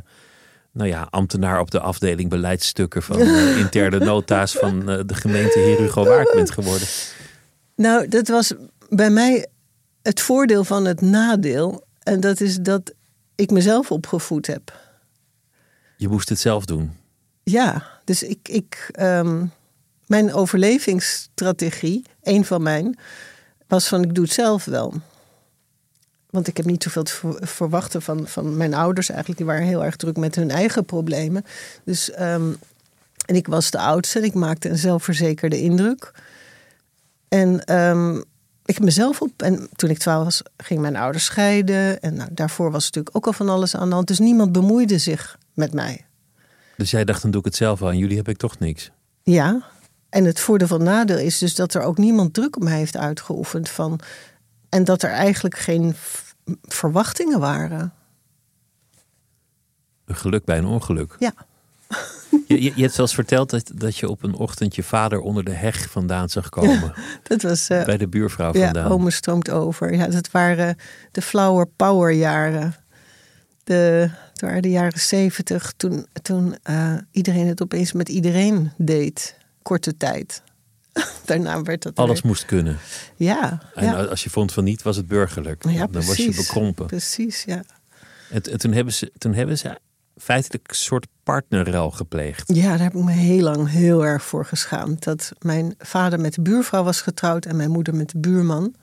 [0.72, 5.60] nou ja, ambtenaar op de afdeling beleidsstukken van uh, interne nota's van uh, de gemeente
[5.60, 6.88] Heer Hugo Waard bent geworden.
[7.76, 8.54] Nou, dat was
[8.90, 9.48] bij mij
[10.02, 11.86] het voordeel van het nadeel.
[12.04, 12.94] En dat is dat
[13.36, 14.82] ik mezelf opgevoed heb.
[15.98, 16.92] Je moest het zelf doen.
[17.44, 19.52] Ja, dus ik, ik um,
[20.06, 22.98] mijn overlevingsstrategie, een van mijn,
[23.68, 24.94] was van ik doe het zelf wel.
[26.30, 29.40] Want ik heb niet zoveel te verwachten van, van mijn ouders eigenlijk.
[29.40, 31.46] Die waren heel erg druk met hun eigen problemen.
[31.84, 32.58] Dus, um,
[33.26, 36.12] en ik was de oudste en ik maakte een zelfverzekerde indruk.
[37.34, 38.18] En ehm,
[38.66, 39.42] ik heb mezelf op.
[39.42, 42.02] En toen ik twaalf was, ging mijn ouders scheiden.
[42.02, 44.08] En nou, daarvoor was natuurlijk ook al van alles aan de hand.
[44.08, 46.06] Dus niemand bemoeide zich met mij.
[46.78, 47.98] Dus jij dacht, dan doe ik het zelf aan.
[47.98, 48.92] Jullie heb ik toch niks.
[49.24, 49.62] Ja.
[50.10, 52.98] En het voordeel van nadeel is dus dat er ook niemand druk op mij heeft
[52.98, 53.70] uitgeoefend.
[53.70, 54.00] Van,
[54.70, 55.96] en dat er eigenlijk geen
[56.62, 57.94] verwachtingen waren.
[60.06, 61.16] Een geluk bij een ongeluk.
[61.20, 61.34] Ja.
[62.48, 65.44] Je, je, je hebt zelfs verteld dat, dat je op een ochtend je vader onder
[65.44, 66.94] de heg vandaan zag komen.
[67.24, 67.70] Dat was.
[67.70, 68.92] eh, Bij de buurvrouw Ja, vandaan.
[68.92, 69.94] Ome stroomt over.
[69.94, 70.76] Ja, dat waren
[71.12, 72.76] de flower power jaren.
[73.64, 79.38] De, het waren de jaren zeventig, toen, toen eh, iedereen het opeens met iedereen deed.
[79.62, 80.42] Korte tijd.
[81.26, 82.78] Daarna werd dat Alles weer- moest kunnen.
[83.16, 84.04] Ja, En ja.
[84.04, 85.64] als je vond van niet, was het burgerlijk.
[85.70, 86.36] ja, dan was je precies.
[86.48, 86.86] bekrompen.
[86.86, 87.64] Precies, ja.
[88.30, 89.78] En, en toen, hebben ze, toen hebben ze
[90.24, 92.54] feitelijk een soort partnerruil gepleegd.
[92.54, 95.04] Ja, daar heb ik me heel lang heel erg voor geschaamd.
[95.04, 98.76] Dat mijn vader met de buurvrouw was getrouwd en mijn moeder met de buurman.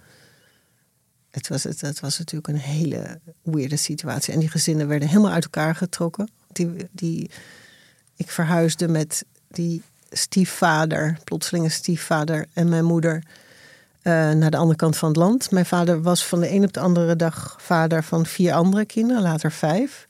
[1.31, 4.33] Het was, het, het was natuurlijk een hele weirde situatie.
[4.33, 6.31] En die gezinnen werden helemaal uit elkaar getrokken.
[6.53, 7.31] Die, die,
[8.17, 13.25] ik verhuisde met die stiefvader, plotselinge stiefvader en mijn moeder
[14.03, 15.51] eh, naar de andere kant van het land.
[15.51, 19.23] Mijn vader was van de een op de andere dag vader van vier andere kinderen,
[19.23, 20.07] later vijf.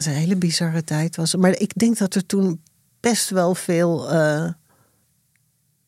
[0.00, 1.34] Is een hele bizarre tijd was.
[1.36, 2.62] Maar ik denk dat er toen
[3.00, 4.48] best wel veel, eh,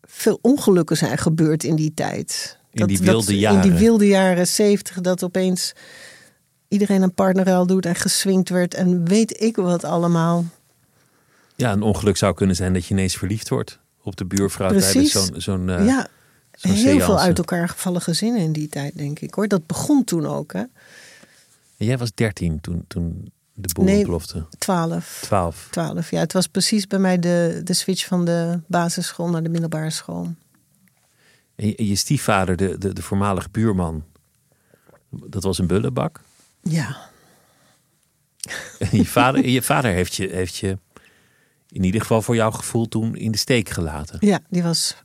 [0.03, 2.59] veel ongelukken zijn gebeurd in die tijd.
[2.71, 3.63] In Dat- die dat- wilde In jaren.
[3.63, 5.73] die wilde jaren zeventig, dat opeens
[6.69, 8.75] iedereen een partnerruil doet en geswingd werd.
[8.75, 10.45] En weet ik wat allemaal.
[11.57, 15.11] Ja, een ongeluk zou kunnen zijn dat je ineens verliefd wordt op de buurvrouw tijdens
[15.11, 16.09] zo'n zo'n eh, ja,
[16.53, 19.49] zo'n heel veel uit elkaar gevallen gezinnen in die tijd, denk ik hoor.
[19.49, 20.63] Dat begon toen ook, hè?
[21.77, 23.97] En jij was dertien toen, toen de boel Nee.
[23.99, 24.47] ontplofte.
[24.59, 25.19] Twaalf.
[25.23, 25.69] Twaalf.
[25.71, 26.19] 12, ja.
[26.21, 30.35] Het was precies bij mij de, de switch van de basisschool naar de middelbare school.
[31.55, 34.05] En je, stiefvader, de, de, de voormalige buurman,
[35.11, 36.21] dat was een bullebak.
[36.63, 36.97] Ja,
[38.79, 40.79] En je vader, je vader heeft, je, heeft je
[41.69, 44.17] in ieder geval voor jouw gevoel toen in de steek gelaten.
[44.21, 44.97] ja, die was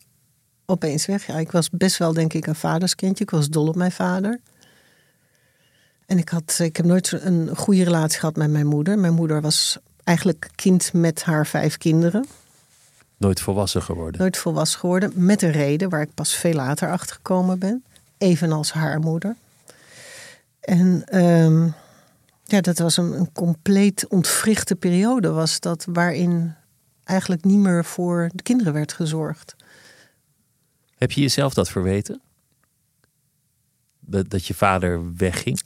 [0.65, 1.27] opeens weg.
[1.27, 3.23] Ja, ik was best wel, denk ik, een vaderskindje.
[3.23, 4.39] Ik was dol op mijn vader.
[6.07, 8.99] En ik, had, ik heb nooit een goede relatie gehad met mijn moeder.
[8.99, 12.25] Mijn moeder was eigenlijk kind met haar vijf kinderen.
[13.17, 14.21] Nooit volwassen geworden.
[14.21, 15.11] Nooit volwassen geworden.
[15.15, 17.83] Met een reden waar ik pas veel later achter gekomen ben.
[18.17, 19.35] Evenals haar moeder.
[20.59, 21.67] En ehm,
[22.43, 25.29] ja, dat was een, een compleet ontwrichte periode.
[25.29, 26.55] Was dat waarin
[27.03, 29.55] eigenlijk niet meer voor de kinderen werd gezorgd.
[30.97, 32.21] Heb je jezelf dat verweten?
[33.99, 35.61] Dat, dat je vader wegging?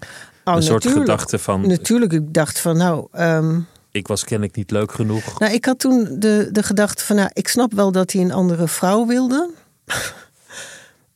[0.46, 3.08] Oh, een soort gedachte van, Natuurlijk, ik dacht van nou...
[3.12, 3.60] ehm,
[3.92, 5.40] ik was kennelijk niet leuk genoeg.
[5.40, 8.32] nou, ik had toen de, de gedachte van nou, ik snap wel dat hij een
[8.32, 9.50] andere vrouw wilde.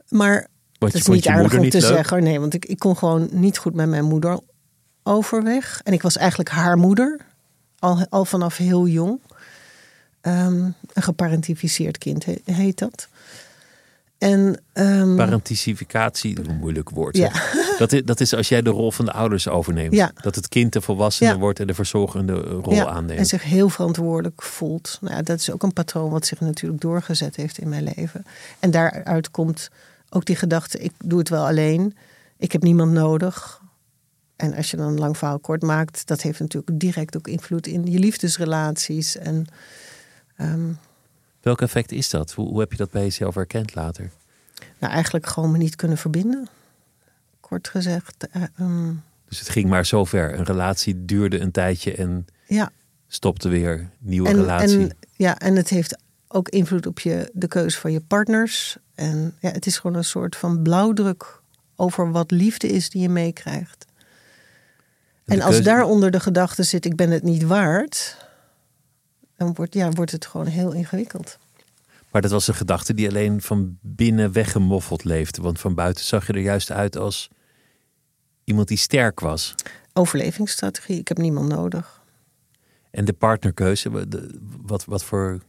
[0.10, 0.48] maar
[0.80, 1.88] Want Het je is niet aardig om niet te leuk.
[1.88, 2.24] zeggen.
[2.24, 4.40] Nee, want ik, ik kon gewoon niet goed met mijn moeder
[5.04, 5.82] overweg.
[5.84, 7.20] En ik was eigenlijk haar moeder.
[7.80, 9.20] Al, al vanaf heel jong.
[10.22, 10.56] Ehm,
[10.94, 13.08] een geparentificeerd kind he- heet dat.
[14.18, 17.18] En ehm, Parenticificatie, een moeilijk woord.
[17.18, 17.32] Ja.
[17.78, 19.94] Dat, is, dat is als jij de rol van de ouders overneemt.
[19.94, 20.12] Ja.
[20.22, 21.38] Dat het kind de volwassene Ja.
[21.38, 23.20] wordt en de verzorgende rol ja, aanneemt.
[23.20, 24.98] en zich heel verantwoordelijk voelt.
[25.02, 28.26] Nou ja, dat is ook een patroon wat zich natuurlijk doorgezet heeft in mijn leven.
[28.60, 29.70] En daaruit komt
[30.10, 31.96] ook die gedachte: ik doe het wel alleen.
[32.38, 33.62] Ik heb niemand nodig.
[34.36, 37.68] En als je dan een lang verhaal kort maakt, dat heeft natuurlijk direct ook invloed
[37.68, 39.18] in je liefdesrelaties.
[39.18, 39.46] En
[40.36, 40.72] ehm,
[41.46, 42.32] Welk effect is dat?
[42.32, 44.10] Hoe, hoe heb je dat bij jezelf herkend later?
[44.80, 46.48] nou, eigenlijk gewoon me niet kunnen verbinden.
[47.40, 48.28] Kort gezegd.
[48.32, 48.94] eh, ehm,
[49.30, 50.34] Dus het ging maar zover.
[50.40, 52.72] Een relatie duurde een tijdje en ja,
[53.08, 53.90] stopte weer.
[54.00, 54.80] Nieuwe en, relatie.
[54.80, 58.78] En, ja, en het heeft ook invloed op je, de keuze van je partners.
[58.96, 61.42] En ja, het is gewoon een soort van blauwdruk
[61.76, 63.86] over wat liefde is die je meekrijgt.
[65.26, 68.25] En als keuze- daaronder de gedachte zit, ik ben het niet waard,
[69.38, 71.38] dan wordt, ja, wordt het gewoon heel ingewikkeld.
[72.12, 75.42] Maar dat was een gedachte die alleen van binnen weggemoffeld leefde.
[75.42, 77.30] Want van buiten zag je er juist uit als
[78.44, 79.56] iemand die sterk was.
[79.94, 82.04] Overlevingsstrategie, ik heb niemand nodig.
[82.92, 84.08] En de partnerkeuze,
[84.62, 85.40] wat, wat voor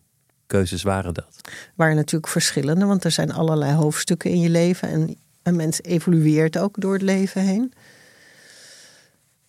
[0.46, 1.40] keuzes waren dat?
[1.75, 4.88] Waren natuurlijk verschillende, want er zijn allerlei hoofdstukken in je leven.
[4.88, 7.72] En een mens evolueert ook door het leven heen.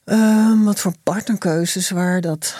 [0.03, 2.57] Ehm, wat voor partnerkeuzes waren dat?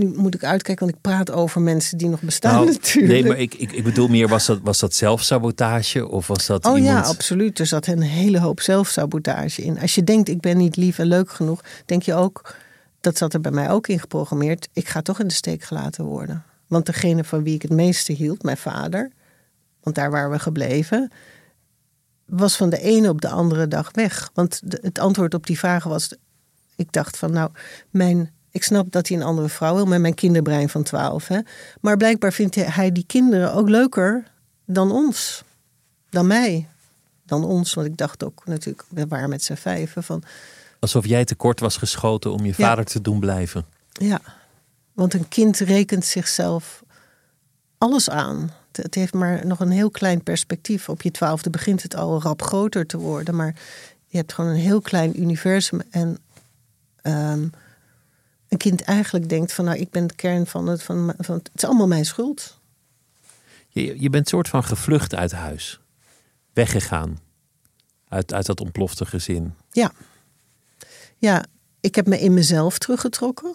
[0.00, 3.12] Nu moet ik uitkijken, want ik praat over mensen die nog bestaan Nou, natuurlijk.
[3.12, 6.08] Nee, maar ik, ik, ik bedoel meer, was dat, was dat zelfsabotage?
[6.08, 7.04] Of was dat Oh iemand...
[7.04, 7.58] ja, absoluut.
[7.58, 9.80] Er zat een hele hoop zelfsabotage in.
[9.80, 12.54] Als je denkt, ik ben niet lief en leuk genoeg, denk je ook,
[13.00, 16.04] dat zat er bij mij ook in geprogrammeerd, ik ga toch in de steek gelaten
[16.04, 16.44] worden.
[16.66, 19.10] Want degene van wie ik het meeste hield, mijn vader,
[19.80, 21.10] want daar waren we gebleven,
[22.26, 24.30] was van de ene op de andere dag weg.
[24.34, 26.14] Want de, het antwoord op die vragen was:
[26.76, 27.50] ik dacht van nou,
[27.90, 31.28] mijn, ik snap dat hij een andere vrouw wil met mijn kinderbrein van 12.
[31.28, 31.38] Hè,
[31.80, 34.24] maar blijkbaar vindt hij die kinderen ook leuker
[34.64, 35.44] dan ons,
[36.10, 36.68] dan mij,
[37.26, 37.74] dan ons.
[37.74, 40.22] Want ik dacht ook natuurlijk, we waren met z'n vijven van.
[40.78, 42.66] Alsof jij tekort was geschoten om je Ja.
[42.68, 43.64] vader te doen blijven.
[43.92, 44.20] Ja,
[44.92, 46.82] want een kind rekent zichzelf
[47.78, 48.40] alles aan.
[48.72, 50.88] Het- Het heeft maar nog een heel klein perspectief.
[50.88, 53.36] Op je twaalfde begint het al rap groter te worden.
[53.36, 53.54] Maar
[54.06, 55.80] je hebt gewoon een heel klein universum.
[55.90, 56.18] En
[57.02, 57.46] ehm,
[58.50, 59.64] een kind eigenlijk denkt van...
[59.64, 60.82] nou, ik ben de kern van het.
[60.82, 62.58] Van, van, het is allemaal mijn schuld.
[63.68, 65.80] Je, je bent soort van gevlucht uit huis.
[66.52, 67.20] Weggegaan.
[68.08, 69.54] Uit, uit dat ontplofte gezin.
[69.70, 69.92] Ja.
[71.16, 71.44] Ja,
[71.80, 73.54] ik heb me in mezelf teruggetrokken.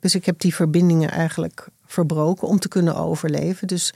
[0.00, 3.66] Dus ik heb die verbindingen eigenlijk verbroken om te kunnen overleven.
[3.66, 3.92] Dus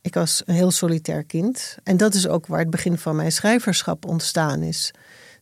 [0.00, 1.76] ik was een heel solitair kind.
[1.82, 4.90] En dat is ook waar het begin van mijn schrijverschap ontstaan is.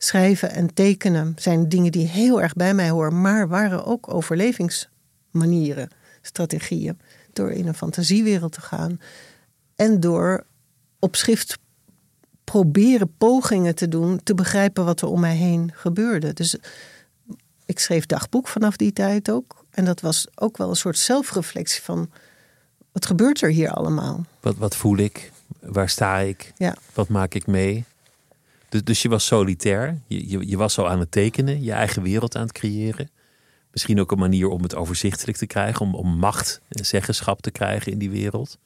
[0.03, 5.89] Schrijven en tekenen zijn dingen die heel erg bij mij horen, maar waren ook overlevingsmanieren,
[6.23, 6.99] strategieën.
[7.33, 9.01] Door in een fantasiewereld te gaan
[9.77, 10.45] en door
[10.99, 11.59] op schrift
[12.45, 16.33] proberen pogingen te doen te begrijpen wat er om mij heen gebeurde.
[16.33, 16.57] Dus
[17.67, 19.65] ik schreef dagboek vanaf die tijd ook.
[19.71, 22.11] En dat was ook wel een soort zelfreflectie van
[22.93, 24.25] wat gebeurt er hier allemaal?
[24.41, 25.33] Wat, wat voel ik?
[25.61, 26.53] Waar sta ik?
[26.57, 26.77] Ja.
[26.95, 27.85] Wat maak ik mee?
[28.71, 30.01] Dus, dus je was solitair.
[30.07, 31.63] Je, je, je was al aan het tekenen.
[31.63, 33.11] Je eigen wereld aan het creëren.
[33.73, 35.81] Misschien ook een manier om het overzichtelijk te krijgen.
[35.81, 38.59] Om, om macht en zeggenschap te krijgen in die wereld.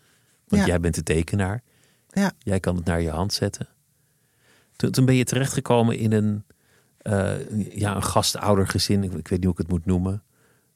[0.48, 0.68] Want Ja.
[0.68, 1.62] jij bent de tekenaar.
[2.10, 2.32] Ja.
[2.38, 3.68] Jij kan het naar je hand zetten.
[4.76, 6.44] Toen, toen ben je terechtgekomen in een,
[6.98, 7.32] eh,
[7.70, 9.02] ja, een gastoudergezin.
[9.02, 10.22] Ik, ik weet niet hoe ik het moet noemen.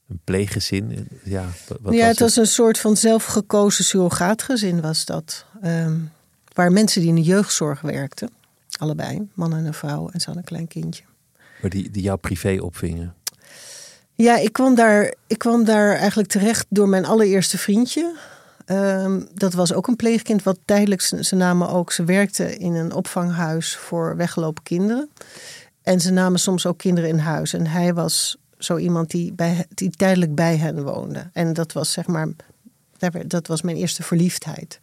[0.09, 1.09] Een pleeggezin.
[1.25, 1.47] Ja,
[1.81, 5.45] wat, ja, was het was een soort van zelfgekozen surrogaatgezin was dat.
[5.63, 5.97] Ehm,
[6.53, 8.31] waar mensen die in de jeugdzorg werkten.
[8.79, 10.09] Allebei, man en een vrouw.
[10.09, 11.03] En ze hadden een klein kindje.
[11.61, 13.15] Maar die, die jou privé opvingen.
[14.15, 18.15] Ja, ik kwam daar, ik kwam daar eigenlijk terecht door mijn allereerste vriendje.
[18.65, 22.93] Ehm, dat was ook een pleegkind, wat tijdelijk, ze namen ook, ze werkte in een
[22.93, 25.11] opvanghuis voor weggelopen kinderen.
[25.83, 27.53] En ze namen soms ook kinderen in huis.
[27.53, 31.31] En hij was zo iemand die, bij, die tijdelijk bij hen woonde.
[31.33, 32.29] En dat was zeg maar,
[33.27, 34.81] dat was mijn eerste verliefdheid.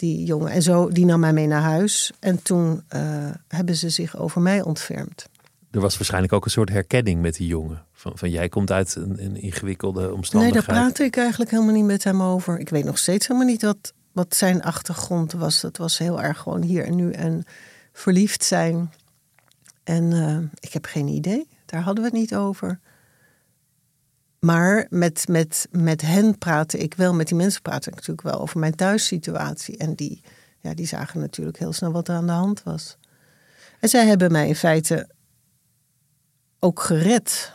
[0.00, 0.50] Die jongen.
[0.50, 2.12] En zo, die nam mij mee naar huis.
[2.18, 5.28] En toen eh, hebben ze zich over mij ontfermd.
[5.70, 7.84] Er was waarschijnlijk ook een soort herkenning met die jongen.
[7.92, 10.66] Van, van jij komt uit een, een ingewikkelde Nee, omstandigheid.
[10.66, 12.58] daar praatte ik eigenlijk helemaal niet met hem over.
[12.58, 15.60] Ik weet nog steeds helemaal niet wat, wat zijn achtergrond was.
[15.60, 17.44] Dat was heel erg gewoon hier en nu en
[17.92, 18.92] verliefd zijn.
[19.84, 21.48] En eh, ik heb geen idee.
[21.66, 22.80] Daar hadden we het niet over.
[24.40, 28.40] Maar met, met, met hen praatte ik wel, met die mensen praatte ik natuurlijk wel
[28.40, 29.76] over mijn thuissituatie.
[29.76, 30.22] En die,
[30.60, 32.96] ja, die zagen natuurlijk heel snel wat er aan de hand was.
[33.80, 35.08] En zij hebben mij in feite
[36.58, 37.52] ook gered.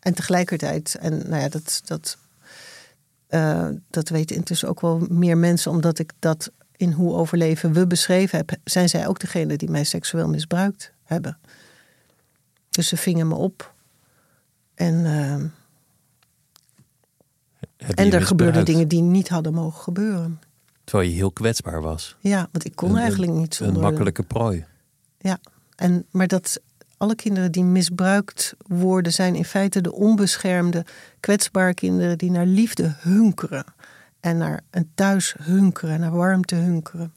[0.00, 2.18] En tegelijkertijd, en nou ja, dat, dat,
[3.26, 7.86] eh, dat weten intussen ook wel meer mensen, omdat ik dat in Hoe overleven we
[7.86, 11.38] beschreven heb, zijn zij ook degene die mij seksueel misbruikt hebben.
[12.70, 13.74] Dus ze vingen me op.
[14.76, 15.44] En, eh,
[17.88, 20.40] je en er gebeurden dingen die niet hadden mogen gebeuren.
[20.84, 22.16] Terwijl je heel kwetsbaar was.
[22.20, 23.82] Ja, want ik kon Een- eigenlijk niet Een zonder...
[23.82, 24.64] makkelijke prooi.
[25.18, 25.38] Ja,
[25.76, 26.60] en, maar dat
[26.96, 30.84] alle kinderen die misbruikt worden, zijn in feite de onbeschermde,
[31.20, 33.64] kwetsbare kinderen die naar liefde hunkeren.
[34.20, 37.12] En naar een thuis hunkeren, naar warmte hunkeren.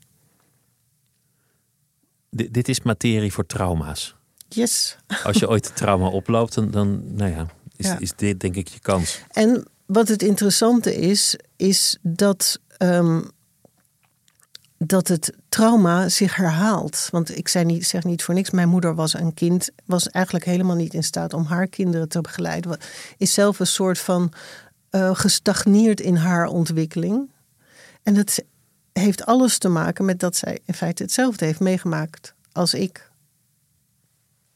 [2.36, 4.16] D- dit is materie voor trauma's.
[4.50, 4.98] Yes.
[5.24, 8.00] Als je ooit een trauma oploopt, dan, dan nou ja, is, Ja.
[8.00, 9.20] is dit denk ik je kans.
[9.32, 13.22] En wat het interessante is, is dat, ehm,
[14.78, 17.08] dat het trauma zich herhaalt.
[17.12, 20.46] Want ik zei niet, zeg niet voor niks, mijn moeder was een kind, was eigenlijk
[20.46, 22.78] helemaal niet in staat om haar kinderen te begeleiden.
[23.18, 24.34] Is zelf een soort van
[24.90, 27.32] eh, gestagneerd in haar ontwikkeling.
[28.04, 28.44] En het
[28.94, 33.09] heeft alles te maken met dat zij in feite hetzelfde heeft meegemaakt als ik.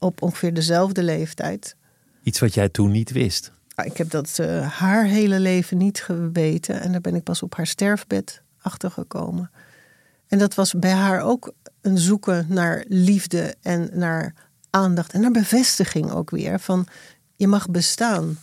[0.03, 1.75] Op ongeveer dezelfde leeftijd.
[2.23, 3.51] Iets wat jij toen niet wist.
[3.75, 6.81] Ah, Ik heb dat eh, haar hele leven niet geweten.
[6.81, 9.51] En daar ben ik pas op haar sterfbed achter gekomen.
[10.27, 14.33] En dat was bij haar ook een zoeken naar liefde en naar
[14.69, 15.13] aandacht.
[15.13, 16.59] En naar bevestiging ook weer.
[16.59, 16.87] Van
[17.35, 18.37] je mag bestaan.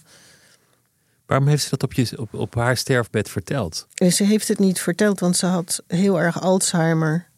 [1.26, 3.86] Waarom heeft ze dat op, je, op, op haar sterfbed verteld?
[3.94, 7.28] En ze heeft het niet verteld, want ze had heel erg Alzheimer.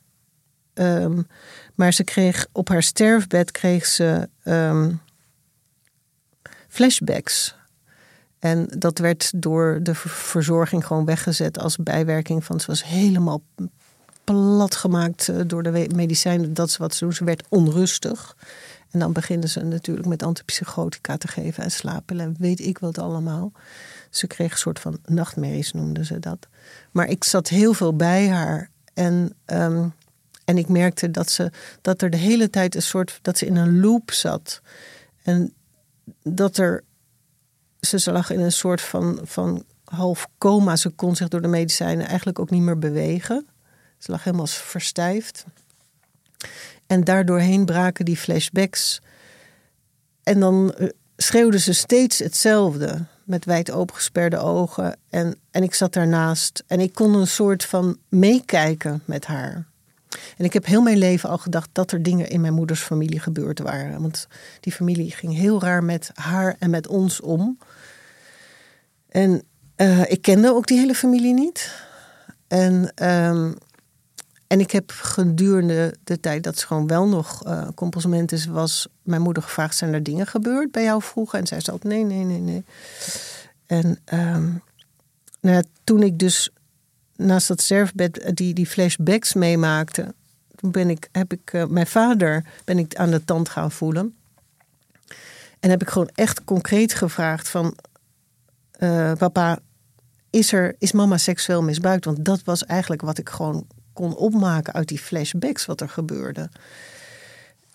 [0.74, 1.22] Ehm,
[1.74, 4.92] maar ze kreeg op haar sterfbed kreeg ze ehm,
[6.68, 7.54] flashbacks.
[8.38, 13.42] En dat werd door de ver- verzorging gewoon weggezet als bijwerking van ze was helemaal
[14.24, 16.54] plat gemaakt eh, door de medicijnen.
[16.54, 17.12] Dat is wat ze doen.
[17.12, 18.36] Ze werd onrustig.
[18.90, 22.98] En dan beginnen ze natuurlijk met antipsychotica te geven en slaappillen en weet ik wat
[22.98, 23.52] allemaal.
[24.10, 26.48] Ze kreeg een soort van nachtmerries, noemden ze dat.
[26.90, 28.70] Maar ik zat heel veel bij haar.
[28.94, 29.88] En, ehm,
[30.45, 33.18] en ik merkte dat, ze, dat er de hele tijd een soort.
[33.22, 34.61] dat ze in een loop zat.
[35.22, 35.55] En
[36.22, 36.84] dat er.
[37.80, 40.76] Ze lag in een soort van, van half coma.
[40.76, 43.47] Ze kon zich door de medicijnen eigenlijk ook niet meer bewegen.
[43.99, 45.45] Ze lag helemaal verstijfd.
[46.86, 49.01] En daardoorheen braken die flashbacks.
[50.22, 53.05] En dan eh, schreeuwde ze steeds hetzelfde.
[53.24, 54.97] Met wijd opengesperde ogen.
[55.09, 56.64] En, en ik zat daarnaast.
[56.66, 59.71] En ik kon een soort van meekijken met haar.
[60.36, 63.20] En ik heb heel mijn leven al gedacht dat er dingen in mijn moeders familie
[63.20, 64.00] gebeurd waren.
[64.00, 64.26] Want
[64.60, 67.58] die familie ging heel raar met haar en met ons om.
[69.08, 69.42] En
[69.76, 71.74] uh, ik kende ook die hele familie niet.
[72.48, 73.56] En um,
[74.52, 79.22] en ik heb gedurende de tijd dat ze gewoon wel nog uh, is, was mijn
[79.22, 81.38] moeder gevraagd: zijn er dingen gebeurd bij jou vroeger?
[81.38, 82.64] En zij zei altijd: nee, nee, nee, nee.
[83.66, 84.62] En um,
[85.40, 86.50] nou toen ik dus
[87.26, 90.14] naast dat sterfbed die, die flashbacks meemaakte,
[90.56, 94.16] toen ben ik, heb ik uh, mijn vader ben ik aan de tand gaan voelen.
[95.60, 97.76] En heb ik gewoon echt concreet gevraagd van
[98.78, 99.58] uh, papa,
[100.30, 102.04] is, er, is mama seksueel misbruikt?
[102.04, 106.50] Want dat was eigenlijk wat ik gewoon kon opmaken uit die flashbacks wat er gebeurde.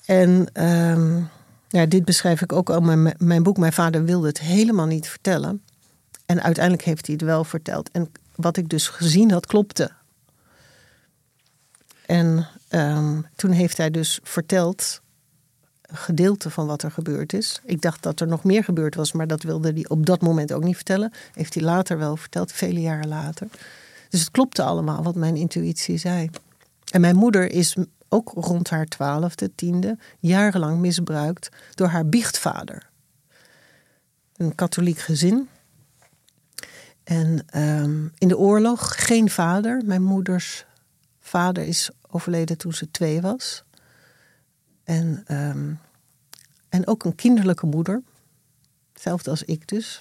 [0.05, 1.21] En ehm,
[1.67, 3.57] ja, dit beschrijf ik ook al in mijn, boek.
[3.57, 5.61] Mijn vader wilde het helemaal niet vertellen.
[6.25, 7.91] En uiteindelijk heeft hij het wel verteld.
[7.91, 9.91] En wat ik dus gezien had, klopte.
[12.05, 15.01] En ehm, toen heeft hij dus verteld
[15.81, 17.61] een gedeelte van wat er gebeurd is.
[17.63, 20.53] Ik dacht dat er nog meer gebeurd was, maar dat wilde hij op dat moment
[20.53, 21.11] ook niet vertellen.
[21.33, 23.47] Heeft hij later wel verteld, vele jaren later.
[24.09, 26.29] Dus het klopte allemaal wat mijn intuïtie zei.
[26.91, 27.75] En mijn moeder is
[28.09, 32.89] ook rond haar twaalfde, tiende, jarenlang misbruikt door haar biechtvader.
[34.35, 35.47] Een katholiek gezin.
[37.07, 39.81] En um, in de oorlog geen vader.
[39.85, 40.65] Mijn moeders
[41.19, 43.63] vader is overleden toen ze twee was.
[44.83, 45.79] En, um,
[46.69, 48.01] en ook een kinderlijke moeder.
[48.93, 49.99] Hetzelfde als ik dus.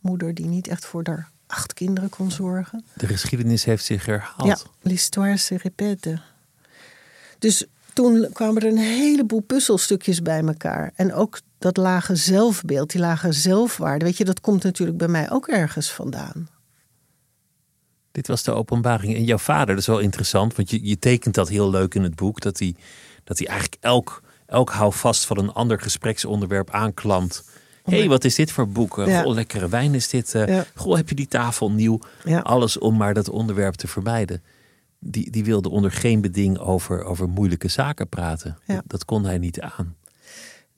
[0.00, 2.84] Moeder die niet echt voor haar acht kinderen kon zorgen.
[2.94, 4.48] De geschiedenis heeft zich herhaald.
[4.48, 6.20] Ja, l'histoire se répète.
[7.38, 10.92] Dus toen kwamen er een heleboel puzzelstukjes bij elkaar.
[10.94, 14.04] En ook dat lage zelfbeeld, die lage zelfwaarde.
[14.04, 16.48] Weet je, dat komt natuurlijk bij mij ook ergens vandaan.
[18.12, 19.14] Dit was de openbaring.
[19.14, 22.02] En jouw vader, dat is wel interessant, want je, je tekent dat heel leuk in
[22.02, 22.40] het boek.
[22.40, 22.74] Dat hij,
[23.24, 27.44] dat hij eigenlijk elk, elk houvast van een ander gespreksonderwerp aanklampt
[27.84, 29.08] Hé, hey, wat is dit voor boeken?
[29.08, 29.22] Ja.
[29.22, 30.34] Goh, lekkere wijn is dit.
[30.34, 32.00] Uh, Goh, heb je die tafel nieuw?
[32.42, 34.42] Alles om maar dat onderwerp te vermijden.
[34.98, 38.58] Die, die wilde onder geen beding over, over moeilijke zaken praten.
[38.66, 39.96] Dat, dat kon hij niet aan.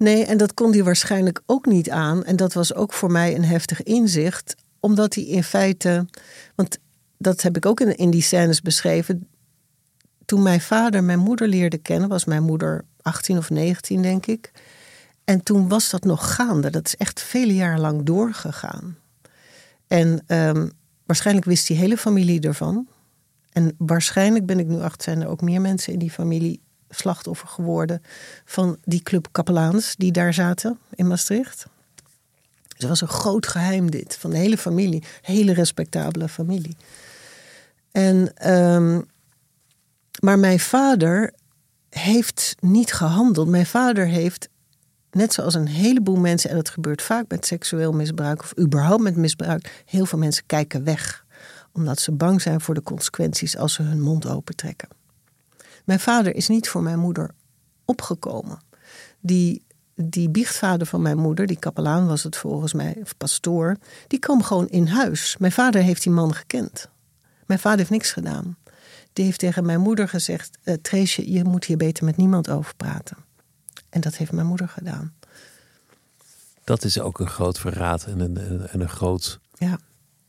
[0.03, 2.25] Nee, en dat kon hij waarschijnlijk ook niet aan.
[2.25, 4.55] En dat was ook voor mij een heftig inzicht.
[4.81, 6.07] Omdat hij in feite...
[6.55, 6.79] Want
[7.19, 9.29] dat heb ik ook in, die scènes beschreven.
[10.25, 12.09] Toen mijn vader mijn moeder leerde kennen...
[12.09, 14.53] was mijn moeder 18 of 19, denk ik
[15.25, 16.71] en toen was dat nog gaande.
[16.71, 18.97] Dat is echt vele jaren lang doorgegaan.
[19.87, 20.73] En um,
[21.07, 22.89] waarschijnlijk wist die hele familie ervan.
[23.53, 26.61] En waarschijnlijk ben ik nu achter, zijn er ook meer mensen in die familie
[26.95, 28.03] slachtoffer geworden
[28.45, 31.67] van die club kapelaans die daar zaten in Maastricht.
[32.69, 36.77] Het was een groot geheim dit, van de hele familie, hele respectabele familie.
[37.93, 39.07] En, um,
[40.21, 41.33] maar mijn vader
[41.89, 43.49] heeft niet gehandeld.
[43.49, 44.49] Mijn vader heeft
[45.11, 49.17] net zoals een heleboel mensen, en dat gebeurt vaak met seksueel misbruik of überhaupt met
[49.17, 51.25] misbruik, heel veel mensen kijken weg.
[51.73, 54.89] Omdat ze bang zijn voor de consequenties als ze hun mond opentrekken.
[55.85, 57.31] Mijn vader is niet voor mijn moeder
[57.85, 58.59] opgekomen.
[59.21, 59.65] Die,
[59.95, 63.77] die biechtvader van mijn moeder, die kapelaan was het volgens mij, of pastoor,
[64.07, 65.37] die kwam gewoon in huis.
[65.39, 66.89] Mijn vader heeft die man gekend.
[67.47, 68.57] Mijn vader heeft niks gedaan.
[69.13, 72.75] Die heeft tegen mijn moeder gezegd: uh, Treesje, je moet hier beter met niemand over
[72.77, 73.17] praten.
[73.89, 75.15] En dat heeft mijn moeder gedaan.
[76.65, 79.79] Dat is ook een groot verraad en een, en een groot ja.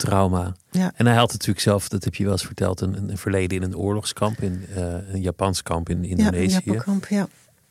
[0.06, 0.56] Trauma.
[0.72, 0.92] Ja.
[0.96, 3.64] En hij had natuurlijk zelf, dat heb je wel eens verteld, een, een verleden in
[3.64, 4.78] een oorlogskamp, in uh,
[5.14, 6.62] een Japans kamp in Indonesië.
[6.64, 7.28] Ja, ja.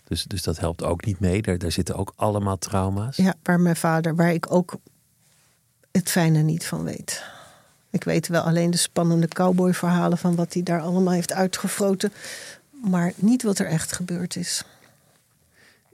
[0.08, 1.42] Dus, dus dat helpt ook niet mee.
[1.42, 3.16] Daar, daar zitten ook allemaal trauma's.
[3.16, 4.74] Ja, waar mijn vader, waar ik ook
[5.90, 7.24] het fijne niet van weet.
[7.90, 12.12] Ik weet wel alleen de spannende cowboyverhalen van wat hij daar allemaal heeft uitgefroten.
[12.84, 14.64] Maar niet wat er echt gebeurd is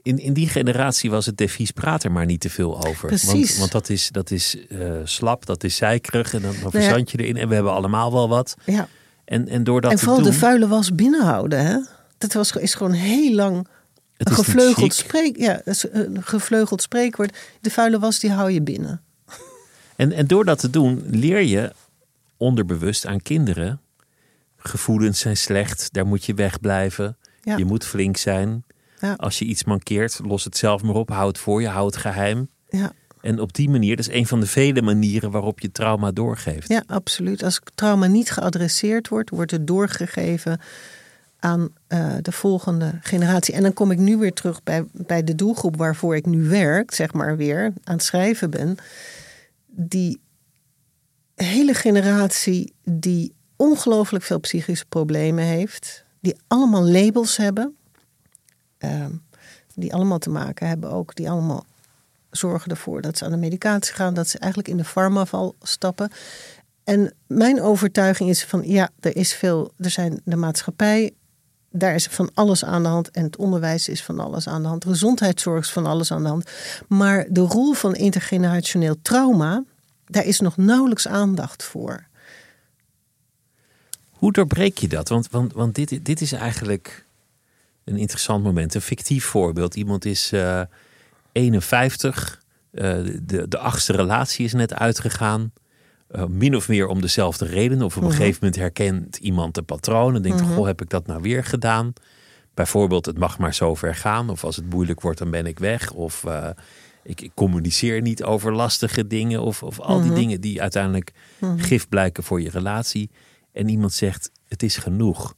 [0.09, 3.07] in, in die generatie was het devies praat er maar niet te veel over.
[3.07, 3.57] Precies.
[3.57, 7.11] Want, want dat is, dat is uh, slap, dat is zeikerig en dan, dan verzand
[7.11, 7.37] je erin.
[7.37, 8.55] En we hebben allemaal wel wat.
[8.65, 8.87] Ja.
[9.25, 11.65] En, en door dat en te vooral doen, de vuile was binnenhouden.
[11.65, 11.77] Hè?
[12.17, 13.67] Dat was, is gewoon heel lang
[14.17, 17.37] het een gevleugeld, spreek, ja, een gevleugeld spreekwoord.
[17.61, 19.01] De vuile was, die hou je binnen.
[19.95, 21.73] En, en door dat te doen leer je
[22.37, 23.81] onderbewust aan kinderen.
[24.57, 27.17] Gevoelens zijn slecht, daar moet je wegblijven.
[27.41, 27.57] Ja.
[27.57, 28.63] Je moet flink zijn.
[28.99, 29.13] Ja.
[29.13, 31.09] Als je iets mankeert, los het zelf maar op.
[31.09, 32.49] Houd het voor je, houd het geheim.
[32.69, 32.91] Ja,
[33.21, 36.67] En op die manier, dat is een van de vele manieren waarop je trauma doorgeeft.
[36.67, 37.43] ja, absoluut.
[37.43, 40.59] Als trauma niet geadresseerd wordt, wordt het doorgegeven
[41.39, 43.53] aan eh, de volgende generatie.
[43.53, 46.93] En dan kom ik nu weer terug bij, bij de doelgroep waarvoor ik nu werk,
[46.93, 48.77] zeg maar weer, aan het schrijven ben.
[49.67, 50.21] Die
[51.35, 57.75] hele generatie die ongelooflijk veel psychische problemen heeft, die allemaal labels hebben,
[58.79, 59.11] ehm,
[59.75, 61.65] die allemaal te maken hebben ook, die allemaal
[62.31, 66.11] zorgen ervoor dat ze aan de medicatie gaan, dat ze eigenlijk in de farmaval stappen.
[66.83, 71.13] En mijn overtuiging is van ja, er is veel, er zijn de maatschappij,
[71.71, 74.67] daar is van alles aan de hand en het onderwijs is van alles aan de
[74.67, 76.49] hand, gezondheidszorg is van alles aan de hand.
[76.87, 79.63] Maar de rol van intergenerationeel trauma,
[80.05, 82.07] daar is nog nauwelijks aandacht voor.
[84.09, 85.09] Hoe doorbreek je dat?
[85.09, 87.05] Want, want, want dit, dit is eigenlijk
[87.89, 88.75] een interessant moment.
[88.75, 89.75] Een fictief voorbeeld.
[89.75, 90.61] Iemand is eh
[91.31, 92.41] 51.
[92.71, 92.81] eh,
[93.21, 95.51] de, de achtste relatie is net uitgegaan.
[96.07, 97.81] Eh, min of meer om dezelfde reden.
[97.81, 100.15] Of op een gegeven moment herkent iemand de patroon.
[100.15, 101.93] En denkt, goh, heb ik dat nou weer gedaan?
[102.53, 104.29] Bijvoorbeeld, het mag maar zo ver gaan.
[104.29, 105.91] Of als het moeilijk wordt, dan ben ik weg.
[105.91, 106.49] Of eh,
[107.03, 109.41] ik, ik communiceer niet over lastige dingen.
[109.41, 111.11] Of, of al die dingen die uiteindelijk
[111.57, 113.09] gif blijken voor je relatie.
[113.51, 115.33] En iemand zegt, het is genoeg.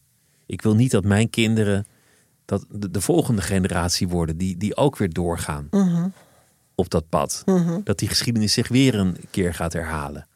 [0.46, 1.86] Ik wil niet dat mijn kinderen,
[2.52, 5.70] dat de, de volgende generatie worden, die, die ook weer doorgaan
[6.76, 7.44] op dat pad.
[7.84, 10.28] Dat die geschiedenis zich weer een keer gaat herhalen.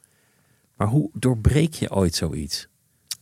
[0.75, 2.67] Maar hoe doorbreek je ooit zoiets?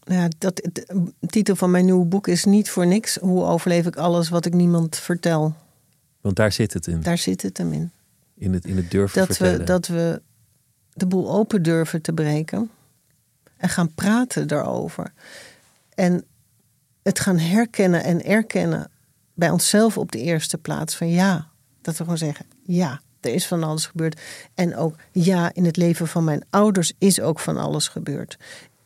[0.03, 3.17] Ja, dat, de titel van mijn nieuwe boek is niet voor niks.
[3.17, 5.55] Hoe overleef ik alles wat ik niemand vertel?
[6.21, 7.01] Want daar zit het in.
[7.01, 7.91] Daar zit het hem in.
[8.35, 9.59] In het, in het durven Dat vertellen.
[9.59, 10.21] we, dat we
[10.93, 12.69] de boel open durven te breken.
[13.57, 15.13] En gaan praten daarover.
[15.95, 16.25] En
[17.03, 18.91] het gaan herkennen en erkennen
[19.33, 20.95] bij onszelf op de eerste plaats.
[20.95, 21.47] Van ja,
[21.81, 24.21] dat we gewoon zeggen, ja, er is van alles gebeurd.
[24.53, 28.37] En ook ja, in het leven van mijn ouders is ook van alles gebeurd.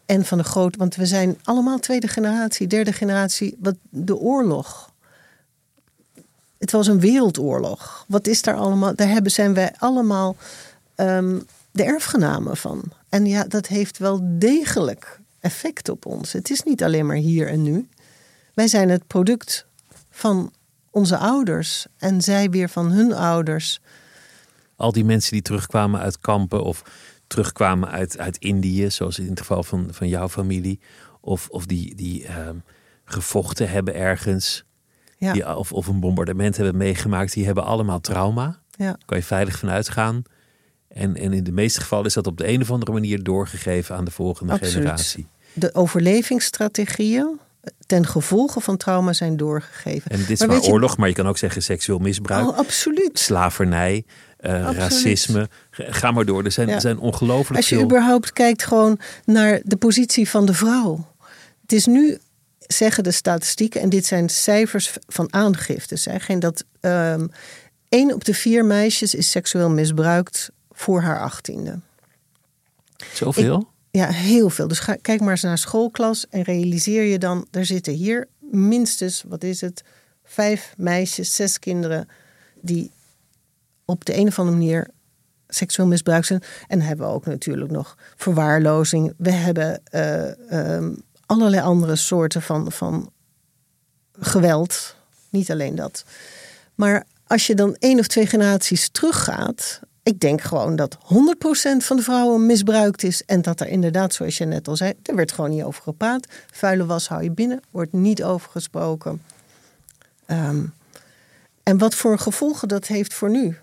[0.06, 4.92] En van de groot, want we zijn allemaal tweede generatie, derde generatie, wat de oorlog.
[6.58, 8.06] Het was een wereldoorlog.
[8.08, 8.96] Wat is daar allemaal?
[8.96, 10.36] Daar hebben, zijn wij allemaal
[10.96, 11.40] ehm,
[11.72, 12.84] de erfgenamen van.
[13.10, 16.34] En ja, dat heeft wel degelijk effect op ons.
[16.34, 17.88] Het is niet alleen maar hier en nu.
[18.58, 19.66] Wij zijn het product
[20.10, 20.54] van
[20.92, 23.80] onze ouders en zij weer van hun ouders.
[24.76, 26.84] Al die mensen die terugkwamen uit kampen of
[27.28, 30.80] terugkwamen uit, uit Indië, zoals in het geval van, van jouw familie.
[31.22, 32.56] Of, of die, die ehm,
[33.06, 34.64] gevochten hebben ergens.
[35.18, 37.34] Ja, Die, of, of een bombardement hebben meegemaakt.
[37.34, 38.60] Die hebben allemaal trauma.
[38.72, 40.24] ja, kan je veilig van uitgaan.
[40.88, 43.96] En, en in de meeste gevallen is dat op de een of andere manier doorgegeven
[43.96, 44.74] aan de volgende Absoluut.
[44.74, 45.28] generatie.
[45.54, 47.40] de overlevingsstrategieën
[47.86, 50.12] ten gevolge van trauma zijn doorgegeven.
[50.12, 52.48] En dit is Maar maar, weet je- oorlog, maar je kan ook zeggen seksueel misbruik,
[52.48, 53.20] Oh, absoluut.
[53.20, 54.06] slavernij,
[54.38, 55.50] eh, racisme.
[55.72, 56.44] Ga maar door.
[56.44, 56.80] Er zijn, Ja.
[56.80, 57.84] zijn ongelooflijk Als je veel.
[57.84, 61.06] überhaupt kijkt gewoon naar de positie van de vrouw.
[61.62, 62.18] Het is nu,
[62.60, 65.96] zeggen de statistieken, en dit zijn cijfers van aangifte.
[65.96, 67.28] Zeggen dat ehm
[67.90, 71.80] één op de vier meisjes is seksueel misbruikt voor haar achttiende.
[73.14, 73.68] Zoveel?
[73.98, 74.68] Ja, heel veel.
[74.68, 79.44] Dus kijk maar eens naar schoolklas en realiseer je dan, er zitten hier minstens, wat
[79.44, 79.84] is het,
[80.24, 82.08] vijf meisjes, zes kinderen
[82.62, 82.92] die
[83.86, 84.88] op de een of andere manier
[85.48, 86.44] seksueel misbruikt zijn.
[86.68, 89.14] En hebben we ook natuurlijk nog verwaarlozing.
[89.18, 90.94] We hebben eh, ehm,
[91.26, 93.12] allerlei andere soorten van, van
[94.20, 94.96] geweld.
[95.30, 96.06] Niet alleen dat.
[96.76, 99.80] Maar als je dan één of twee generaties teruggaat.
[100.08, 101.00] Ik denk gewoon dat 100%
[101.78, 103.24] van de vrouwen misbruikt is.
[103.26, 106.28] En dat er inderdaad, zoals je net al zei, er werd gewoon niet over gepraat.
[106.52, 109.22] Vuile was hou je binnen, wordt niet over gesproken.
[110.26, 110.64] Ehm,
[111.64, 113.58] en wat voor gevolgen dat heeft voor nu.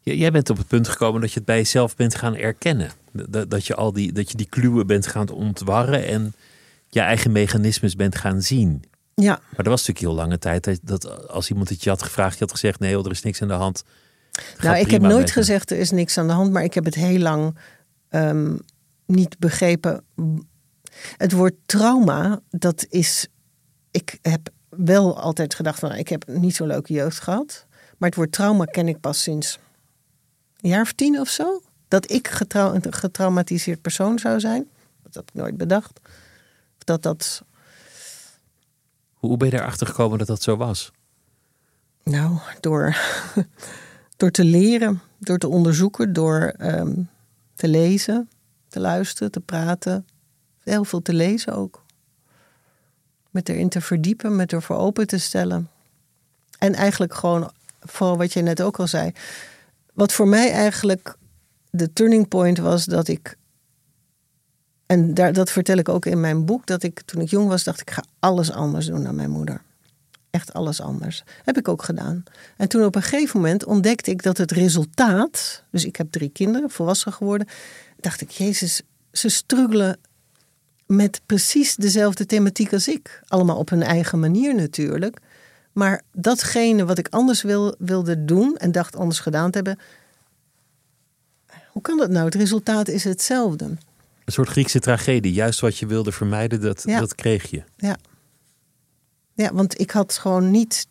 [0.00, 2.90] Jij bent op het punt gekomen dat je het bij jezelf bent gaan erkennen.
[3.12, 6.34] Dat, dat, je, al die, dat je die kluwen bent gaan ontwarren en
[6.88, 8.84] je eigen mechanismes bent gaan zien.
[9.14, 12.02] Ja, Maar er was natuurlijk heel lange tijd dat, dat als iemand het je had
[12.02, 13.84] gevraagd, je had gezegd: nee, joh, er is niks aan de hand.
[14.60, 16.94] Nou, ik heb nooit gezegd er is niks aan de hand, maar ik heb het
[16.94, 17.56] heel lang
[18.08, 18.56] ehm,
[19.06, 20.04] niet begrepen.
[21.16, 23.26] Het woord trauma, dat is.
[23.90, 27.66] Ik heb wel altijd gedacht van, ik heb niet zo'n leuke jeugd gehad.
[27.98, 29.58] Maar het woord trauma ken ik pas sinds
[30.60, 31.60] een jaar of tien of zo.
[31.88, 34.68] Dat ik getrau- een getraumatiseerd persoon zou zijn.
[35.02, 36.00] Dat had ik nooit bedacht.
[36.78, 37.42] Dat dat,
[39.12, 40.92] Hoe ben je erachter gekomen dat dat zo was?
[42.02, 42.96] nou, door,
[44.18, 47.02] door te leren, door te onderzoeken, door ehm,
[47.54, 48.28] te lezen,
[48.68, 50.06] te luisteren, te praten.
[50.62, 51.84] Heel veel te lezen ook.
[53.30, 55.70] Met erin te verdiepen, met ervoor open te stellen.
[56.58, 57.50] En eigenlijk gewoon,
[57.80, 59.12] vooral wat je net ook al zei.
[59.94, 61.16] Wat voor mij eigenlijk
[61.70, 63.36] de turning point was dat ik.
[64.86, 66.66] En daar, dat vertel ik ook in mijn boek.
[66.66, 69.62] Dat ik toen ik jong was, dacht ik ga alles anders doen dan mijn moeder.
[70.30, 71.22] Echt alles anders.
[71.44, 72.22] Heb ik ook gedaan.
[72.56, 75.64] En toen op een gegeven moment ontdekte ik dat het resultaat.
[75.70, 77.48] Dus ik heb drie kinderen, volwassen geworden.
[78.00, 79.96] Dacht ik, Jezus, ze struggelen
[80.86, 83.20] met precies dezelfde thematiek als ik.
[83.26, 85.18] Allemaal op hun eigen manier natuurlijk.
[85.72, 89.78] Maar datgene wat ik anders wil, wilde doen en dacht anders gedaan te hebben.
[91.72, 92.24] Hoe kan dat nou?
[92.24, 93.64] Het resultaat is hetzelfde.
[93.64, 95.32] Een soort Griekse tragedie.
[95.32, 97.00] Juist wat je wilde vermijden, dat, Ja.
[97.00, 97.62] dat kreeg je.
[97.76, 97.96] Ja.
[99.38, 100.86] Ja, want ik had gewoon niet.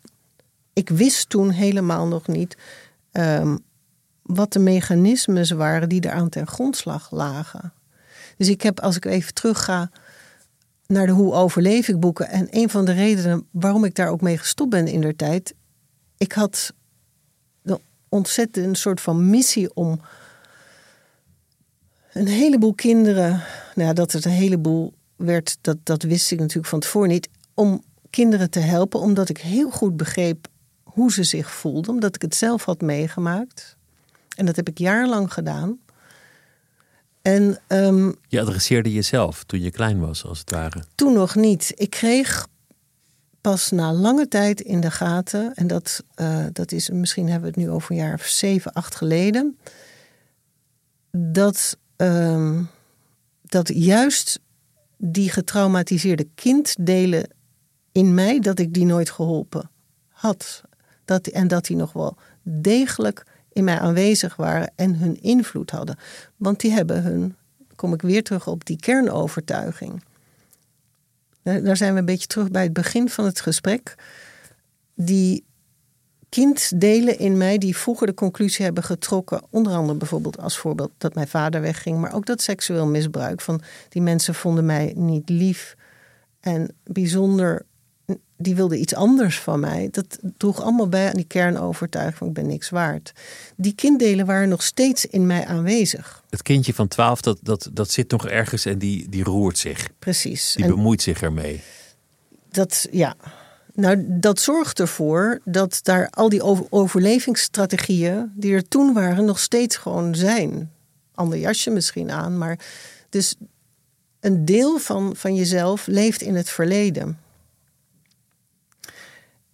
[0.72, 2.56] Ik wist toen helemaal nog niet.
[3.12, 3.56] ehm,
[4.22, 7.72] wat de mechanismes waren die eraan ten grondslag lagen.
[8.36, 9.90] Dus ik heb, als ik even terugga
[10.86, 12.28] naar de Hoe overleef ik boeken.
[12.28, 15.54] En een van de redenen waarom ik daar ook mee gestopt ben in der tijd.
[16.16, 16.72] Ik had
[18.08, 20.00] ontzettend een soort van missie om
[22.12, 23.42] een heleboel kinderen.
[23.74, 27.28] Nou dat het een heleboel werd, dat, dat wist ik natuurlijk van tevoren niet.
[27.54, 30.46] Om kinderen te helpen, omdat ik heel goed begreep
[30.82, 31.94] hoe ze zich voelden.
[31.94, 33.76] Omdat ik het zelf had meegemaakt.
[34.36, 35.78] En dat heb ik jarenlang gedaan.
[37.22, 40.84] En ehm, Je adresseerde jezelf toen je klein was, als het ware.
[40.94, 41.72] toen nog niet.
[41.74, 42.46] Ik kreeg
[43.40, 47.60] pas na lange tijd in de gaten, en dat, eh, dat is misschien hebben we
[47.60, 49.58] het nu over een jaar of zeven, acht geleden,
[51.10, 52.62] dat, ehm,
[53.42, 54.40] dat juist
[54.96, 57.30] die getraumatiseerde kinddelen
[57.98, 59.70] in mij, dat ik die nooit geholpen
[60.08, 60.62] had.
[61.04, 65.98] Dat, en dat die nog wel degelijk in mij aanwezig waren en hun invloed hadden.
[66.36, 67.36] Want die hebben hun,
[67.76, 70.02] kom ik weer terug op die kernovertuiging.
[71.42, 73.94] Daar zijn we een beetje terug bij het begin van het gesprek.
[74.94, 75.44] Die
[76.28, 81.14] kinddelen in mij die vroeger de conclusie hebben getrokken, onder andere bijvoorbeeld als voorbeeld dat
[81.14, 85.76] mijn vader wegging, maar ook dat seksueel misbruik van die mensen vonden mij niet lief
[86.40, 87.66] en bijzonder,
[88.36, 89.88] die wilden iets anders van mij.
[89.90, 93.12] Dat droeg allemaal bij aan die kernovertuiging van ik ben niks waard.
[93.56, 96.22] Die kinddelen waren nog steeds in mij aanwezig.
[96.30, 99.88] Het kindje van twaalf, dat, dat, dat zit nog ergens en die, die roert zich.
[99.98, 100.52] Precies.
[100.52, 101.60] Die En- bemoeit zich ermee.
[102.50, 103.14] dat, ja.
[103.74, 109.38] Nou, dat zorgt ervoor dat daar al die over- overlevingsstrategieën die er toen waren, nog
[109.38, 110.70] steeds gewoon zijn.
[111.14, 112.58] Ander jasje misschien aan, maar
[113.08, 113.34] dus
[114.20, 117.18] een deel van, van jezelf leeft in het verleden.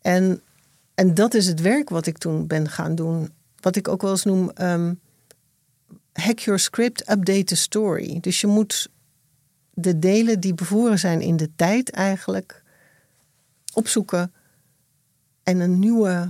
[0.05, 0.40] En,
[0.94, 3.30] en dat is het werk wat ik toen ben gaan doen.
[3.61, 4.94] Wat ik ook wel eens noem, ehm,
[6.12, 8.18] hack your script, update the story.
[8.20, 8.88] Dus je moet
[9.74, 12.62] de delen die bevoren zijn in de tijd eigenlijk
[13.72, 14.32] opzoeken
[15.42, 16.28] en een nieuwe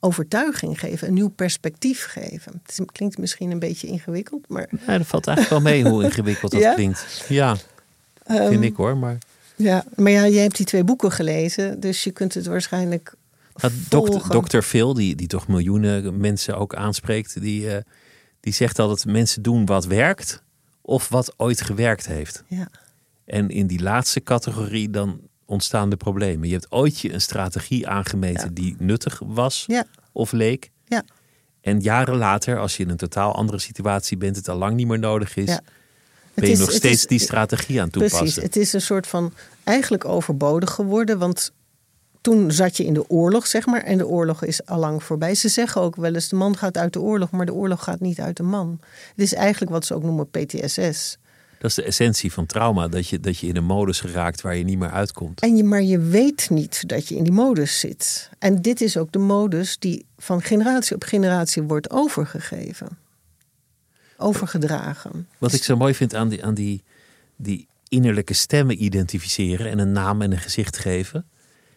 [0.00, 2.62] overtuiging geven, een nieuw perspectief geven.
[2.66, 6.52] Het klinkt misschien een beetje ingewikkeld, maar Ja, dat valt eigenlijk wel mee hoe ingewikkeld
[6.52, 6.74] dat Ja?
[6.74, 7.24] klinkt.
[7.28, 7.56] Ja,
[8.22, 8.96] Ehm, vind ik hoor.
[8.96, 9.18] Maar
[9.62, 13.14] ja, maar ja, jij hebt die twee boeken gelezen, dus je kunt het waarschijnlijk
[13.54, 13.72] Nou,
[14.28, 17.82] dokter, Phil, die, die toch miljoenen mensen ook aanspreekt, die, eh,
[18.40, 20.42] die zegt altijd: mensen doen wat werkt
[20.80, 22.42] of wat ooit gewerkt heeft.
[22.46, 22.68] Ja,
[23.24, 26.46] En in die laatste categorie dan ontstaan de problemen.
[26.48, 28.50] Je hebt ooit je een strategie aangemeten Ja.
[28.54, 30.70] die nuttig was ja, of leek.
[30.86, 31.02] ja,
[31.60, 34.86] En jaren later, als je in een totaal andere situatie bent, het al lang niet
[34.86, 35.44] meer nodig is,
[36.34, 38.18] ben je is- nog steeds is- die strategie aan het toepassen.
[38.20, 39.32] Precies, het is een soort van
[39.64, 41.52] eigenlijk overbodig geworden, want
[42.20, 45.34] toen zat je in de oorlog, zeg maar, en de oorlog is allang voorbij.
[45.34, 48.00] Ze zeggen ook wel eens, de man gaat uit de oorlog, maar de oorlog gaat
[48.00, 48.80] niet uit de man.
[49.08, 51.18] Het is eigenlijk wat ze ook noemen PTSS.
[51.58, 54.56] Dat is de essentie van trauma, dat je, dat je in een modus geraakt waar
[54.56, 55.40] je niet meer uitkomt.
[55.40, 58.30] En je, maar je weet niet dat je in die modus zit.
[58.38, 62.88] En dit is ook de modus die van generatie op generatie wordt overgegeven.
[64.16, 65.28] Overgedragen.
[65.38, 66.82] Wat ik zo mooi vind aan die, aan die,
[67.36, 71.26] die innerlijke stemmen identificeren en een naam en een gezicht geven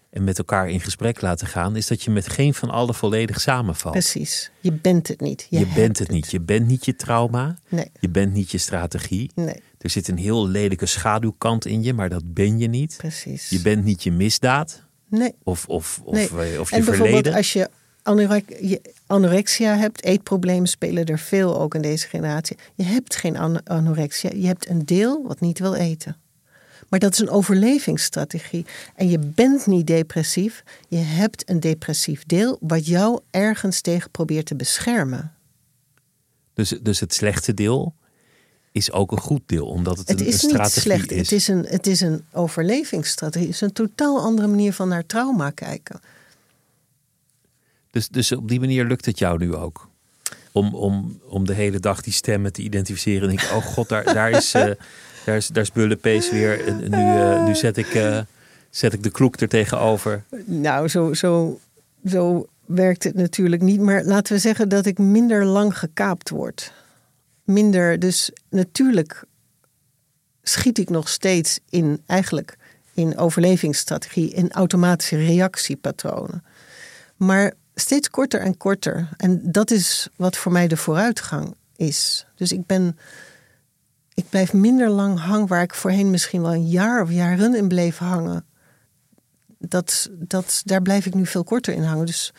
[0.10, 3.42] en met elkaar in gesprek laten gaan, is dat je met geen van allen volledig
[3.42, 3.94] samenvalt.
[3.94, 4.52] Precies.
[4.60, 5.48] Je bent het niet.
[5.50, 6.32] Je, bent het niet.
[6.32, 7.58] Je bent niet je trauma.
[7.70, 9.32] Nee, Je bent niet je strategie.
[9.36, 12.96] nee, Er zit een heel lelijke schaduwkant in je, maar dat ben je niet.
[12.98, 13.50] precies.
[13.50, 15.34] Je bent niet je misdaad Nee.
[15.44, 16.28] of, of, of, Nee.
[16.54, 17.34] eh, of je en bijvoorbeeld verleden.
[17.34, 17.70] als je
[19.08, 22.58] anorexia hebt, eetproblemen spelen er veel ook in deze generatie.
[22.76, 26.18] Je hebt geen anorexia, je hebt een deel wat niet wil eten.
[26.90, 28.66] Maar dat is een overlevingsstrategie.
[28.96, 34.46] En je bent niet depressief, je hebt een depressief deel wat jou ergens tegen probeert
[34.46, 35.34] te beschermen.
[36.54, 37.94] Dus, dus het slechte deel
[38.72, 41.12] is ook een goed deel, omdat het, het een, is een niet slecht.
[41.12, 41.18] is.
[41.18, 43.48] Het is een, het is een overlevingsstrategie.
[43.48, 46.00] Het is een totaal andere manier van naar trauma kijken.
[47.96, 49.90] Dus, dus op die manier lukt het jou nu ook?
[50.52, 53.30] Om, om, om de hele dag die stemmen te identificeren.
[53.30, 54.72] En ik, oh god, daar, daar is, uh,
[55.26, 56.68] daar is, daar is Bullepees weer.
[56.68, 58.20] En nu, uh, nu zet, ik, uh,
[58.70, 60.24] zet ik de kloek er tegenover.
[60.46, 61.60] Nou, zo, zo,
[62.06, 63.80] zo werkt het natuurlijk niet.
[63.80, 66.74] Maar laten we zeggen dat ik minder lang gekaapt word.
[67.44, 69.24] Minder, dus natuurlijk
[70.44, 72.58] schiet ik nog steeds in eigenlijk
[72.94, 76.44] in overlevingsstrategie, in automatische reactiepatronen.
[77.16, 79.10] Maar steeds korter en korter.
[79.18, 82.26] En dat is wat voor mij de vooruitgang is.
[82.36, 82.98] Dus ik ben.
[84.14, 87.68] Ik blijf minder lang hangen waar ik voorheen misschien wel een jaar of jaren in
[87.68, 88.46] bleef hangen.
[89.60, 92.06] Dat, dat, daar blijf ik nu veel korter in hangen.
[92.06, 92.34] Dus,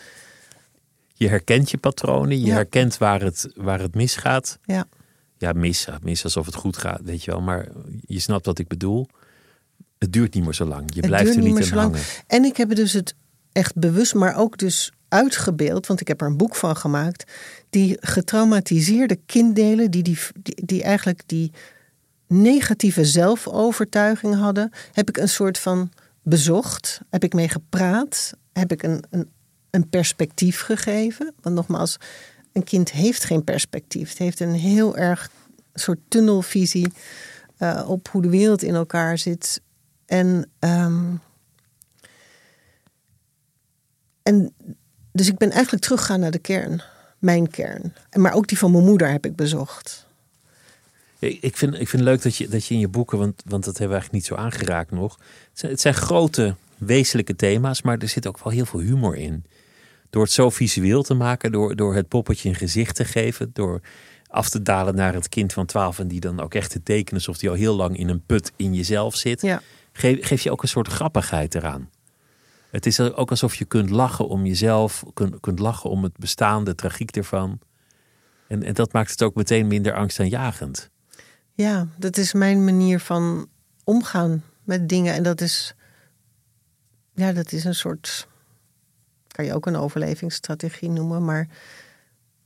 [1.14, 2.55] je herkent je patronen, je Ja.
[2.55, 4.59] herkent waar het, waar het misgaat.
[4.64, 4.87] ja.
[5.39, 7.41] Ja, mis, mis alsof het goed gaat, weet je wel.
[7.41, 7.68] Maar
[8.07, 9.09] je snapt wat ik bedoel.
[9.99, 10.95] Het duurt niet meer zo lang.
[10.95, 11.97] Je Het blijft er niet niet meer in zo lang.
[12.26, 13.14] En ik heb dus het
[13.53, 17.32] echt bewust, maar ook dus uitgebeeld, want ik heb er een boek van gemaakt,
[17.70, 21.52] die getraumatiseerde kinddelen, die, die, die, eigenlijk die
[22.26, 25.90] negatieve zelfovertuiging hadden, heb ik een soort van
[26.22, 29.30] bezocht, heb ik mee gepraat, heb ik een, een,
[29.70, 31.34] een perspectief gegeven.
[31.40, 31.96] Want nogmaals,
[32.52, 34.08] een kind heeft geen perspectief.
[34.08, 35.30] Het heeft een heel erg
[35.74, 36.92] soort tunnelvisie
[37.56, 39.60] eh, op hoe de wereld in elkaar zit.
[40.06, 41.14] En, ehm,
[44.22, 44.54] en
[45.16, 46.82] dus ik ben eigenlijk teruggegaan naar de kern,
[47.18, 47.94] mijn kern.
[48.12, 50.06] Maar ook die van mijn moeder heb ik bezocht.
[51.18, 53.42] Ik ik vind, ik vind het leuk dat je, dat je in je boeken, want,
[53.46, 55.18] want dat hebben we eigenlijk niet zo aangeraakt nog.
[55.50, 59.16] Het zijn, het zijn grote, wezenlijke thema's, maar er zit ook wel heel veel humor
[59.16, 59.44] in.
[60.10, 63.80] Door het zo visueel te maken, door, door het poppetje een gezicht te geven, door
[64.28, 67.20] af te dalen naar het kind van 12 en die dan ook echt te tekenen
[67.20, 69.40] alsof die al heel lang in een put in jezelf zit.
[69.40, 69.62] Ja.
[69.92, 71.90] Geef, geef je ook een soort grappigheid eraan.
[72.77, 76.64] Het is ook alsof je kunt lachen om jezelf, kunt, kunt lachen om het bestaan,
[76.64, 77.59] de tragiek ervan.
[78.49, 80.91] En, en dat maakt het ook meteen minder angstaanjagend.
[81.53, 83.49] Ja, dat is mijn manier van
[83.85, 85.14] omgaan met dingen.
[85.14, 85.74] En dat is,
[87.14, 88.29] ja, dat is een soort,
[89.27, 91.49] kan je ook een overlevingsstrategie noemen, maar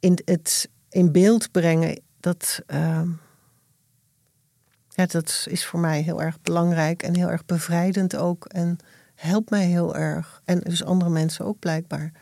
[0.01, 3.09] in het in beeld brengen, dat, ehm,
[4.89, 8.45] ja, dat is voor mij heel erg belangrijk en heel erg bevrijdend ook.
[8.45, 8.78] En
[9.20, 10.40] helpt mij heel erg.
[10.44, 12.12] En dus andere mensen ook blijkbaar.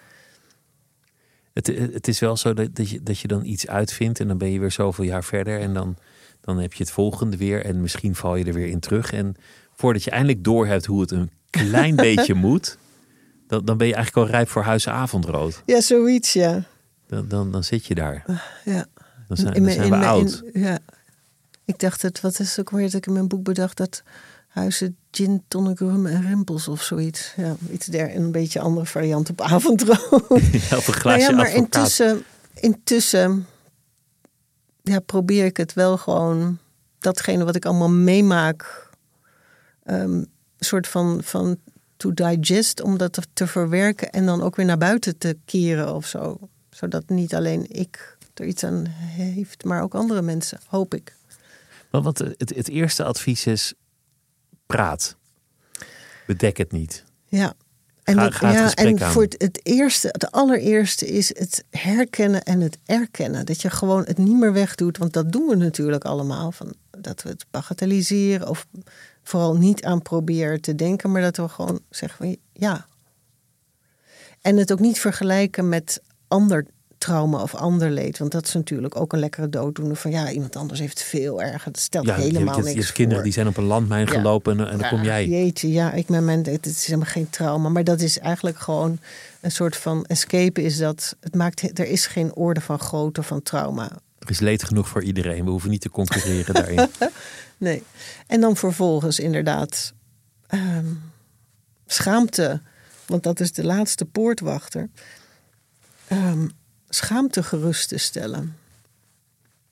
[1.53, 4.39] Het, het is wel zo dat, dat, je, dat je dan iets uitvindt en dan
[4.39, 5.97] ben je weer zoveel jaar verder en dan,
[6.41, 9.13] dan heb je het volgende weer en misschien val je er weer in terug.
[9.13, 9.35] En
[9.75, 12.79] voordat je eindelijk doorhebt hoe het een klein beetje moet,
[13.47, 15.63] dan, dan ben je eigenlijk al rijp voor huisavondrood.
[15.67, 16.63] Ja, zoiets, ja.
[17.07, 18.25] Dan, dan, dan zit je daar.
[18.65, 18.87] ja.
[19.29, 20.43] Dan zijn, dan zijn we oud.
[20.53, 20.79] in- ja.
[21.65, 24.03] Ik dacht het, wat is het ook weer dat ik in mijn boek bedacht dat
[24.59, 27.33] huizen gin, tonic, rum en rimpels of zoiets.
[27.37, 30.23] Ja, iets der, een beetje andere variant op avondrood.
[30.69, 31.55] Ja, of een glaasje Nou ja, maar advocaat.
[31.55, 33.47] intussen, intussen
[34.89, 36.59] ja, probeer ik het wel gewoon,
[36.99, 38.91] datgene wat ik allemaal meemaak,
[39.85, 40.29] ehm, een
[40.59, 41.59] soort van, van
[41.97, 46.07] to digest, om dat te, verwerken en dan ook weer naar buiten te keren of
[46.07, 46.39] zo.
[46.71, 51.17] Zodat niet alleen ik er iets aan heeft, maar ook andere mensen, hoop ik.
[51.91, 53.75] Want, want het, het eerste advies is:
[54.69, 55.17] praat.
[56.27, 57.05] Bedek het niet.
[57.27, 57.55] Ja.
[58.05, 59.13] En, Ga- ja, en aan.
[59.13, 63.47] voor het, het eerste, het allereerste is het herkennen en het erkennen.
[63.47, 66.53] Dat je gewoon het niet meer wegdoet, want dat doen we natuurlijk allemaal.
[66.53, 68.67] Van, dat we het bagatelliseren of
[69.23, 72.87] vooral niet aan proberen te denken, maar dat we gewoon zeggen van ja.
[74.41, 76.67] En het ook niet vergelijken met ander
[76.99, 78.19] trauma of ander leed.
[78.19, 81.73] Want dat is natuurlijk ook een lekkere dooddoener van ja, iemand anders heeft veel erger.
[81.73, 83.25] Dat stelt Ja, je, helemaal je, je, niks hebt kinderen voor.
[83.25, 84.13] die zijn op een landmijn Ja.
[84.13, 85.27] gelopen en, en dan kom Ja, jij.
[85.29, 87.69] Jeetje, ja, ik met mijn, het is helemaal geen trauma.
[87.69, 88.99] Maar dat is eigenlijk gewoon
[89.41, 90.63] een soort van escape.
[90.63, 93.91] Is dat het maakt, er is geen orde van grootte van trauma.
[94.19, 95.45] Er is leed genoeg voor iedereen.
[95.45, 96.89] We hoeven niet te concurreren daarin.
[97.59, 97.83] Nee.
[98.27, 99.93] En dan vervolgens inderdaad
[100.47, 100.87] ehm,
[101.87, 102.61] schaamte.
[103.07, 104.89] Want dat is de laatste poortwachter.
[106.09, 106.49] Ehm,
[106.89, 108.57] schaamte gerust te stellen.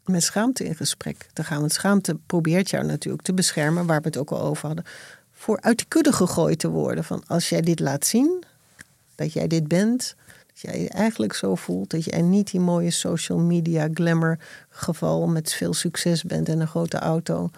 [0.05, 1.61] Met schaamte in gesprek te gaan.
[1.61, 4.85] Want schaamte probeert jou natuurlijk te beschermen, waar we het ook al over hadden.
[5.33, 7.05] Voor uit de kudde gegooid te worden.
[7.05, 8.43] Van als jij dit laat zien,
[9.15, 10.15] dat jij dit bent,
[10.47, 14.39] Dat jij je eigenlijk zo voelt dat je en niet die mooie social media glamour
[14.69, 17.51] geval met veel succes bent en een grote auto.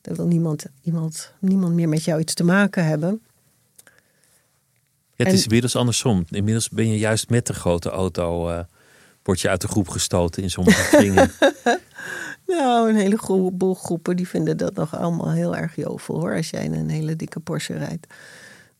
[0.00, 3.20] Dat wil niemand, iemand, niemand meer met jou iets te maken hebben.
[3.84, 3.92] Ja,
[5.16, 6.24] het En- is inmiddels andersom.
[6.28, 8.48] Inmiddels ben je juist met de grote auto...
[8.48, 8.60] eh
[9.22, 11.30] word je uit de groep gestoten in sommige kringen.
[12.46, 16.36] Nou, een hele gro- boel groepen die vinden dat nog allemaal heel erg jovel hoor.
[16.36, 18.06] Als jij in een hele dikke Porsche rijdt.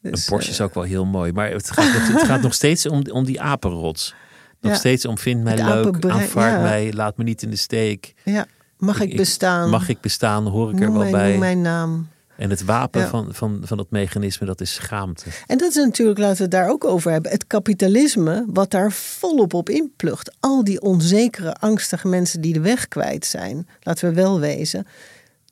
[0.02, 1.32] Een Dus, Porsche is eh, ook wel heel mooi.
[1.32, 4.14] Maar het gaat, nog, het gaat nog steeds om, om die apenrots.
[4.60, 4.78] Nog Ja.
[4.78, 6.60] steeds om vind mij Het leuk, aanvaard ja.
[6.62, 8.14] mij, laat me niet in de steek.
[8.24, 8.46] ja,
[8.78, 9.70] mag ik, bestaan?
[9.70, 11.30] Mag ik bestaan, hoor ik er wel mijn, bij.
[11.30, 12.08] noem mijn naam.
[12.40, 13.08] En het wapen Ja.
[13.08, 15.24] van, van, van dat mechanisme, dat is schaamte.
[15.46, 17.30] En dat is natuurlijk, laten we het daar ook over hebben.
[17.30, 20.32] Het kapitalisme, wat daar volop op inplucht.
[20.40, 23.68] Al die onzekere, angstige mensen die de weg kwijt zijn.
[23.80, 24.86] Laten we wel wezen.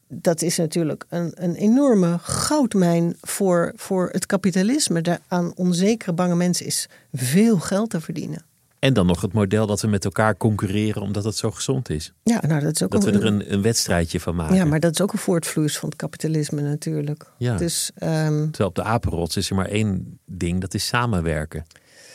[0.09, 5.01] Dat is natuurlijk een, een enorme goudmijn voor, voor het kapitalisme.
[5.01, 8.43] Daar aan onzekere, bange mensen is veel geld te verdienen.
[8.79, 12.12] En dan nog het model dat we met elkaar concurreren omdat het zo gezond is.
[12.22, 14.57] Ja, nou dat is ook Dat we er een, een wedstrijdje van maken.
[14.57, 17.33] Ja, maar dat is ook een voortvloeis van het kapitalisme natuurlijk.
[17.39, 17.57] Ja.
[17.57, 21.66] Dus ehm, Terwijl op de apenrots is er maar één ding, dat is samenwerken.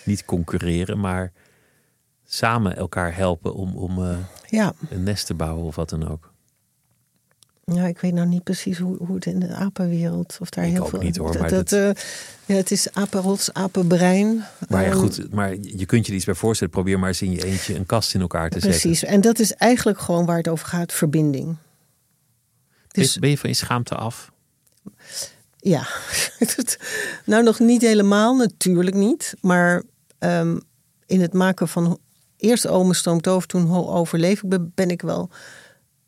[0.05, 1.31] Niet concurreren, maar
[2.25, 4.17] samen elkaar helpen om, om eh,
[4.49, 4.73] ja.
[4.89, 6.32] een nest te bouwen of wat dan ook.
[7.65, 10.71] Ja, ik weet nou niet precies hoe, hoe het in de apenwereld of daar Ik
[10.71, 10.99] heel ook veel.
[10.99, 12.03] niet, hoor, Dat, maar dat, dat- eh,
[12.45, 14.43] ja, het is apenrots, apenbrein.
[14.69, 16.73] Maar ja, Ehm, goed, maar je kunt je er iets bij voorstellen.
[16.73, 18.79] Probeer maar eens in je eentje een kast in elkaar te zetten.
[18.81, 19.03] Precies.
[19.03, 21.45] En dat is eigenlijk gewoon waar het over gaat: verbinding.
[21.45, 21.55] Ben,
[22.87, 24.31] Dus je- ben je van je schaamte af?
[25.57, 25.87] ja,
[27.25, 29.33] nou nog niet helemaal, natuurlijk niet.
[29.41, 29.83] Maar
[30.19, 30.57] ehm,
[31.05, 31.99] in het maken van
[32.37, 35.29] eerst Ome stoomt over, toen Ho overleef ik, ben- ben ik wel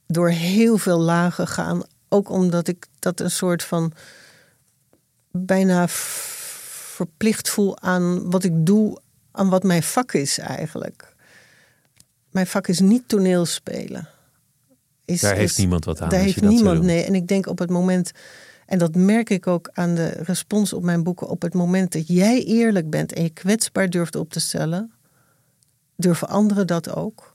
[0.08, 1.84] door heel veel lagen gegaan.
[2.10, 3.94] Ook omdat ik dat een soort van
[5.32, 9.00] bijna verplicht voel aan wat ik doe,
[9.32, 11.14] aan wat mijn vak is eigenlijk.
[12.32, 14.10] Mijn vak is niet toneelspelen.
[15.06, 17.04] Is, Daar heeft niemand wat aan Daar als heeft je dat zou niemand, nee.
[17.04, 18.12] En ik denk op het moment,
[18.66, 22.08] en dat merk ik ook aan de respons op mijn boeken, op het moment dat
[22.08, 24.92] jij eerlijk bent en je kwetsbaar durft op te stellen,
[25.96, 27.34] durven anderen dat ook.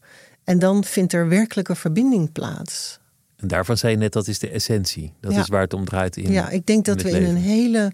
[0.51, 2.98] En dan vindt er werkelijke verbinding plaats.
[3.36, 5.12] En daarvan zei je net, dat is de essentie.
[5.20, 5.40] Dat Ja.
[5.40, 7.92] is waar het om draait in ja, ik denk dat we in een hele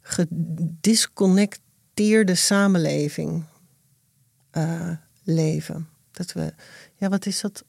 [0.00, 3.44] gedisconnecteerde samenleving
[4.50, 4.90] eh,
[5.22, 5.88] leven.
[6.10, 6.52] Dat we,
[6.96, 7.64] ja, wat is dat?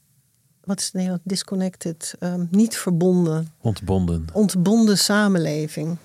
[0.63, 1.23] Wat is het Nederlands?
[1.25, 3.51] Disconnected, ehm, niet verbonden.
[3.61, 4.25] Ontbonden.
[4.33, 5.97] ontbonden samenleving.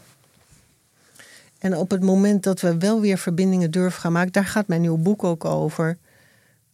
[1.58, 4.80] En op het moment dat we wel weer verbindingen durven gaan maken, daar gaat mijn
[4.80, 5.98] nieuwe boek ook over.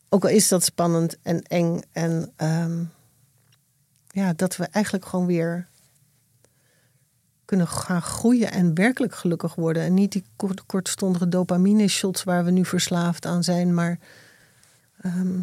[0.09, 1.81] Ook al is dat spannend en eng.
[1.93, 2.85] En ehm,
[4.09, 5.67] ja, dat we eigenlijk gewoon weer
[7.45, 9.83] kunnen gaan groeien en werkelijk gelukkig worden.
[9.83, 13.99] En niet die kort- kortstondige dopamine-shots waar we nu verslaafd aan zijn, maar
[15.01, 15.41] ehm,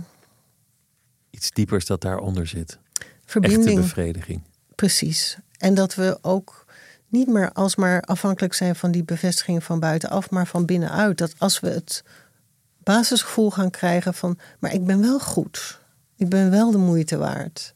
[1.30, 2.78] Iets diepers dat daaronder zit.
[2.94, 3.80] Echte verbinding.
[3.80, 4.42] bevrediging.
[4.76, 5.38] Precies.
[5.58, 6.66] En dat we ook
[7.08, 11.18] niet meer alsmaar afhankelijk zijn van die bevestiging van buitenaf, maar van binnenuit.
[11.18, 12.04] Dat als we het
[12.86, 15.82] basisgevoel gaan krijgen van, maar ik ben wel goed,
[16.18, 17.74] ik ben wel de moeite waard.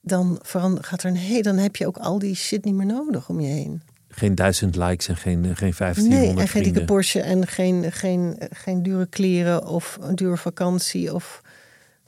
[0.00, 0.38] Dan,
[0.80, 3.40] gaat er een he- dan heb je ook al die shit niet meer nodig om
[3.40, 3.82] je heen.
[4.08, 6.84] Geen duizend likes en geen, geen Nee, 1500 en geen dikke.
[6.84, 11.14] Porsche en geen, geen, geen dure kleren of een dure vakantie.
[11.14, 11.42] Of,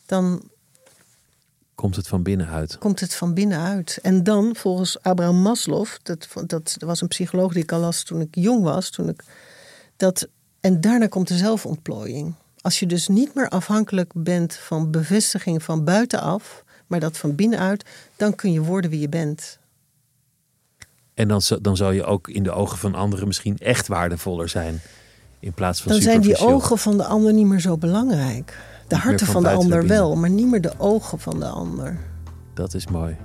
[0.06, 0.50] dan
[1.74, 2.78] Komt het van binnenuit.
[2.78, 3.98] komt het van binnenuit.
[4.02, 8.20] En dan, volgens Abraham Maslow, dat, dat was een psycholoog die ik al las toen
[8.20, 9.24] ik jong was, toen ik
[9.96, 10.28] dat,
[10.60, 12.34] en daarna komt de zelfontplooiing.
[12.60, 17.84] Als je dus niet meer afhankelijk bent van bevestiging van buitenaf, maar dat van binnenuit,
[18.16, 19.58] dan kun je worden wie je bent.
[21.14, 24.80] En dan, dan zal je ook in de ogen van anderen misschien echt waardevoller zijn.
[25.40, 28.58] In plaats van Dan zijn die ogen van de ander niet meer zo belangrijk.
[28.88, 31.98] De harten van van de ander wel, maar niet meer de ogen van de ander.
[32.54, 33.16] Dat is mooi.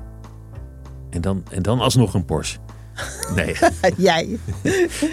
[1.10, 2.60] En dan, en dan alsnog een Porsche.
[3.36, 3.56] Nee,
[3.98, 4.38] Jij,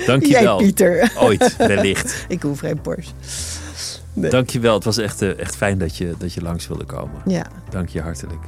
[0.07, 0.57] dankjewel.
[0.59, 1.13] jij Pieter.
[1.19, 2.25] Ooit, wellicht.
[2.29, 3.13] Ik hoef geen Porsche.
[4.13, 4.31] Nee.
[4.31, 4.75] Dankjewel.
[4.75, 7.21] Het was echt, eh, echt fijn dat je, dat je langs wilde komen.
[7.27, 8.45] Ja, Dank je hartelijk.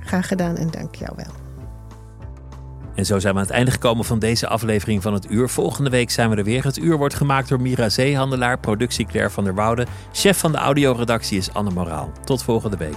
[0.00, 1.32] graag gedaan en dank jou wel.
[2.94, 5.48] En zo zijn we aan het einde gekomen van deze aflevering van het Uur.
[5.48, 6.64] Volgende week zijn we er weer.
[6.64, 9.86] Het Uur wordt gemaakt door Mira Zeehandelaar, productie Claire van der Woude.
[10.12, 12.12] Chef van de audioredactie is Anne Moraal.
[12.24, 12.96] Tot volgende week.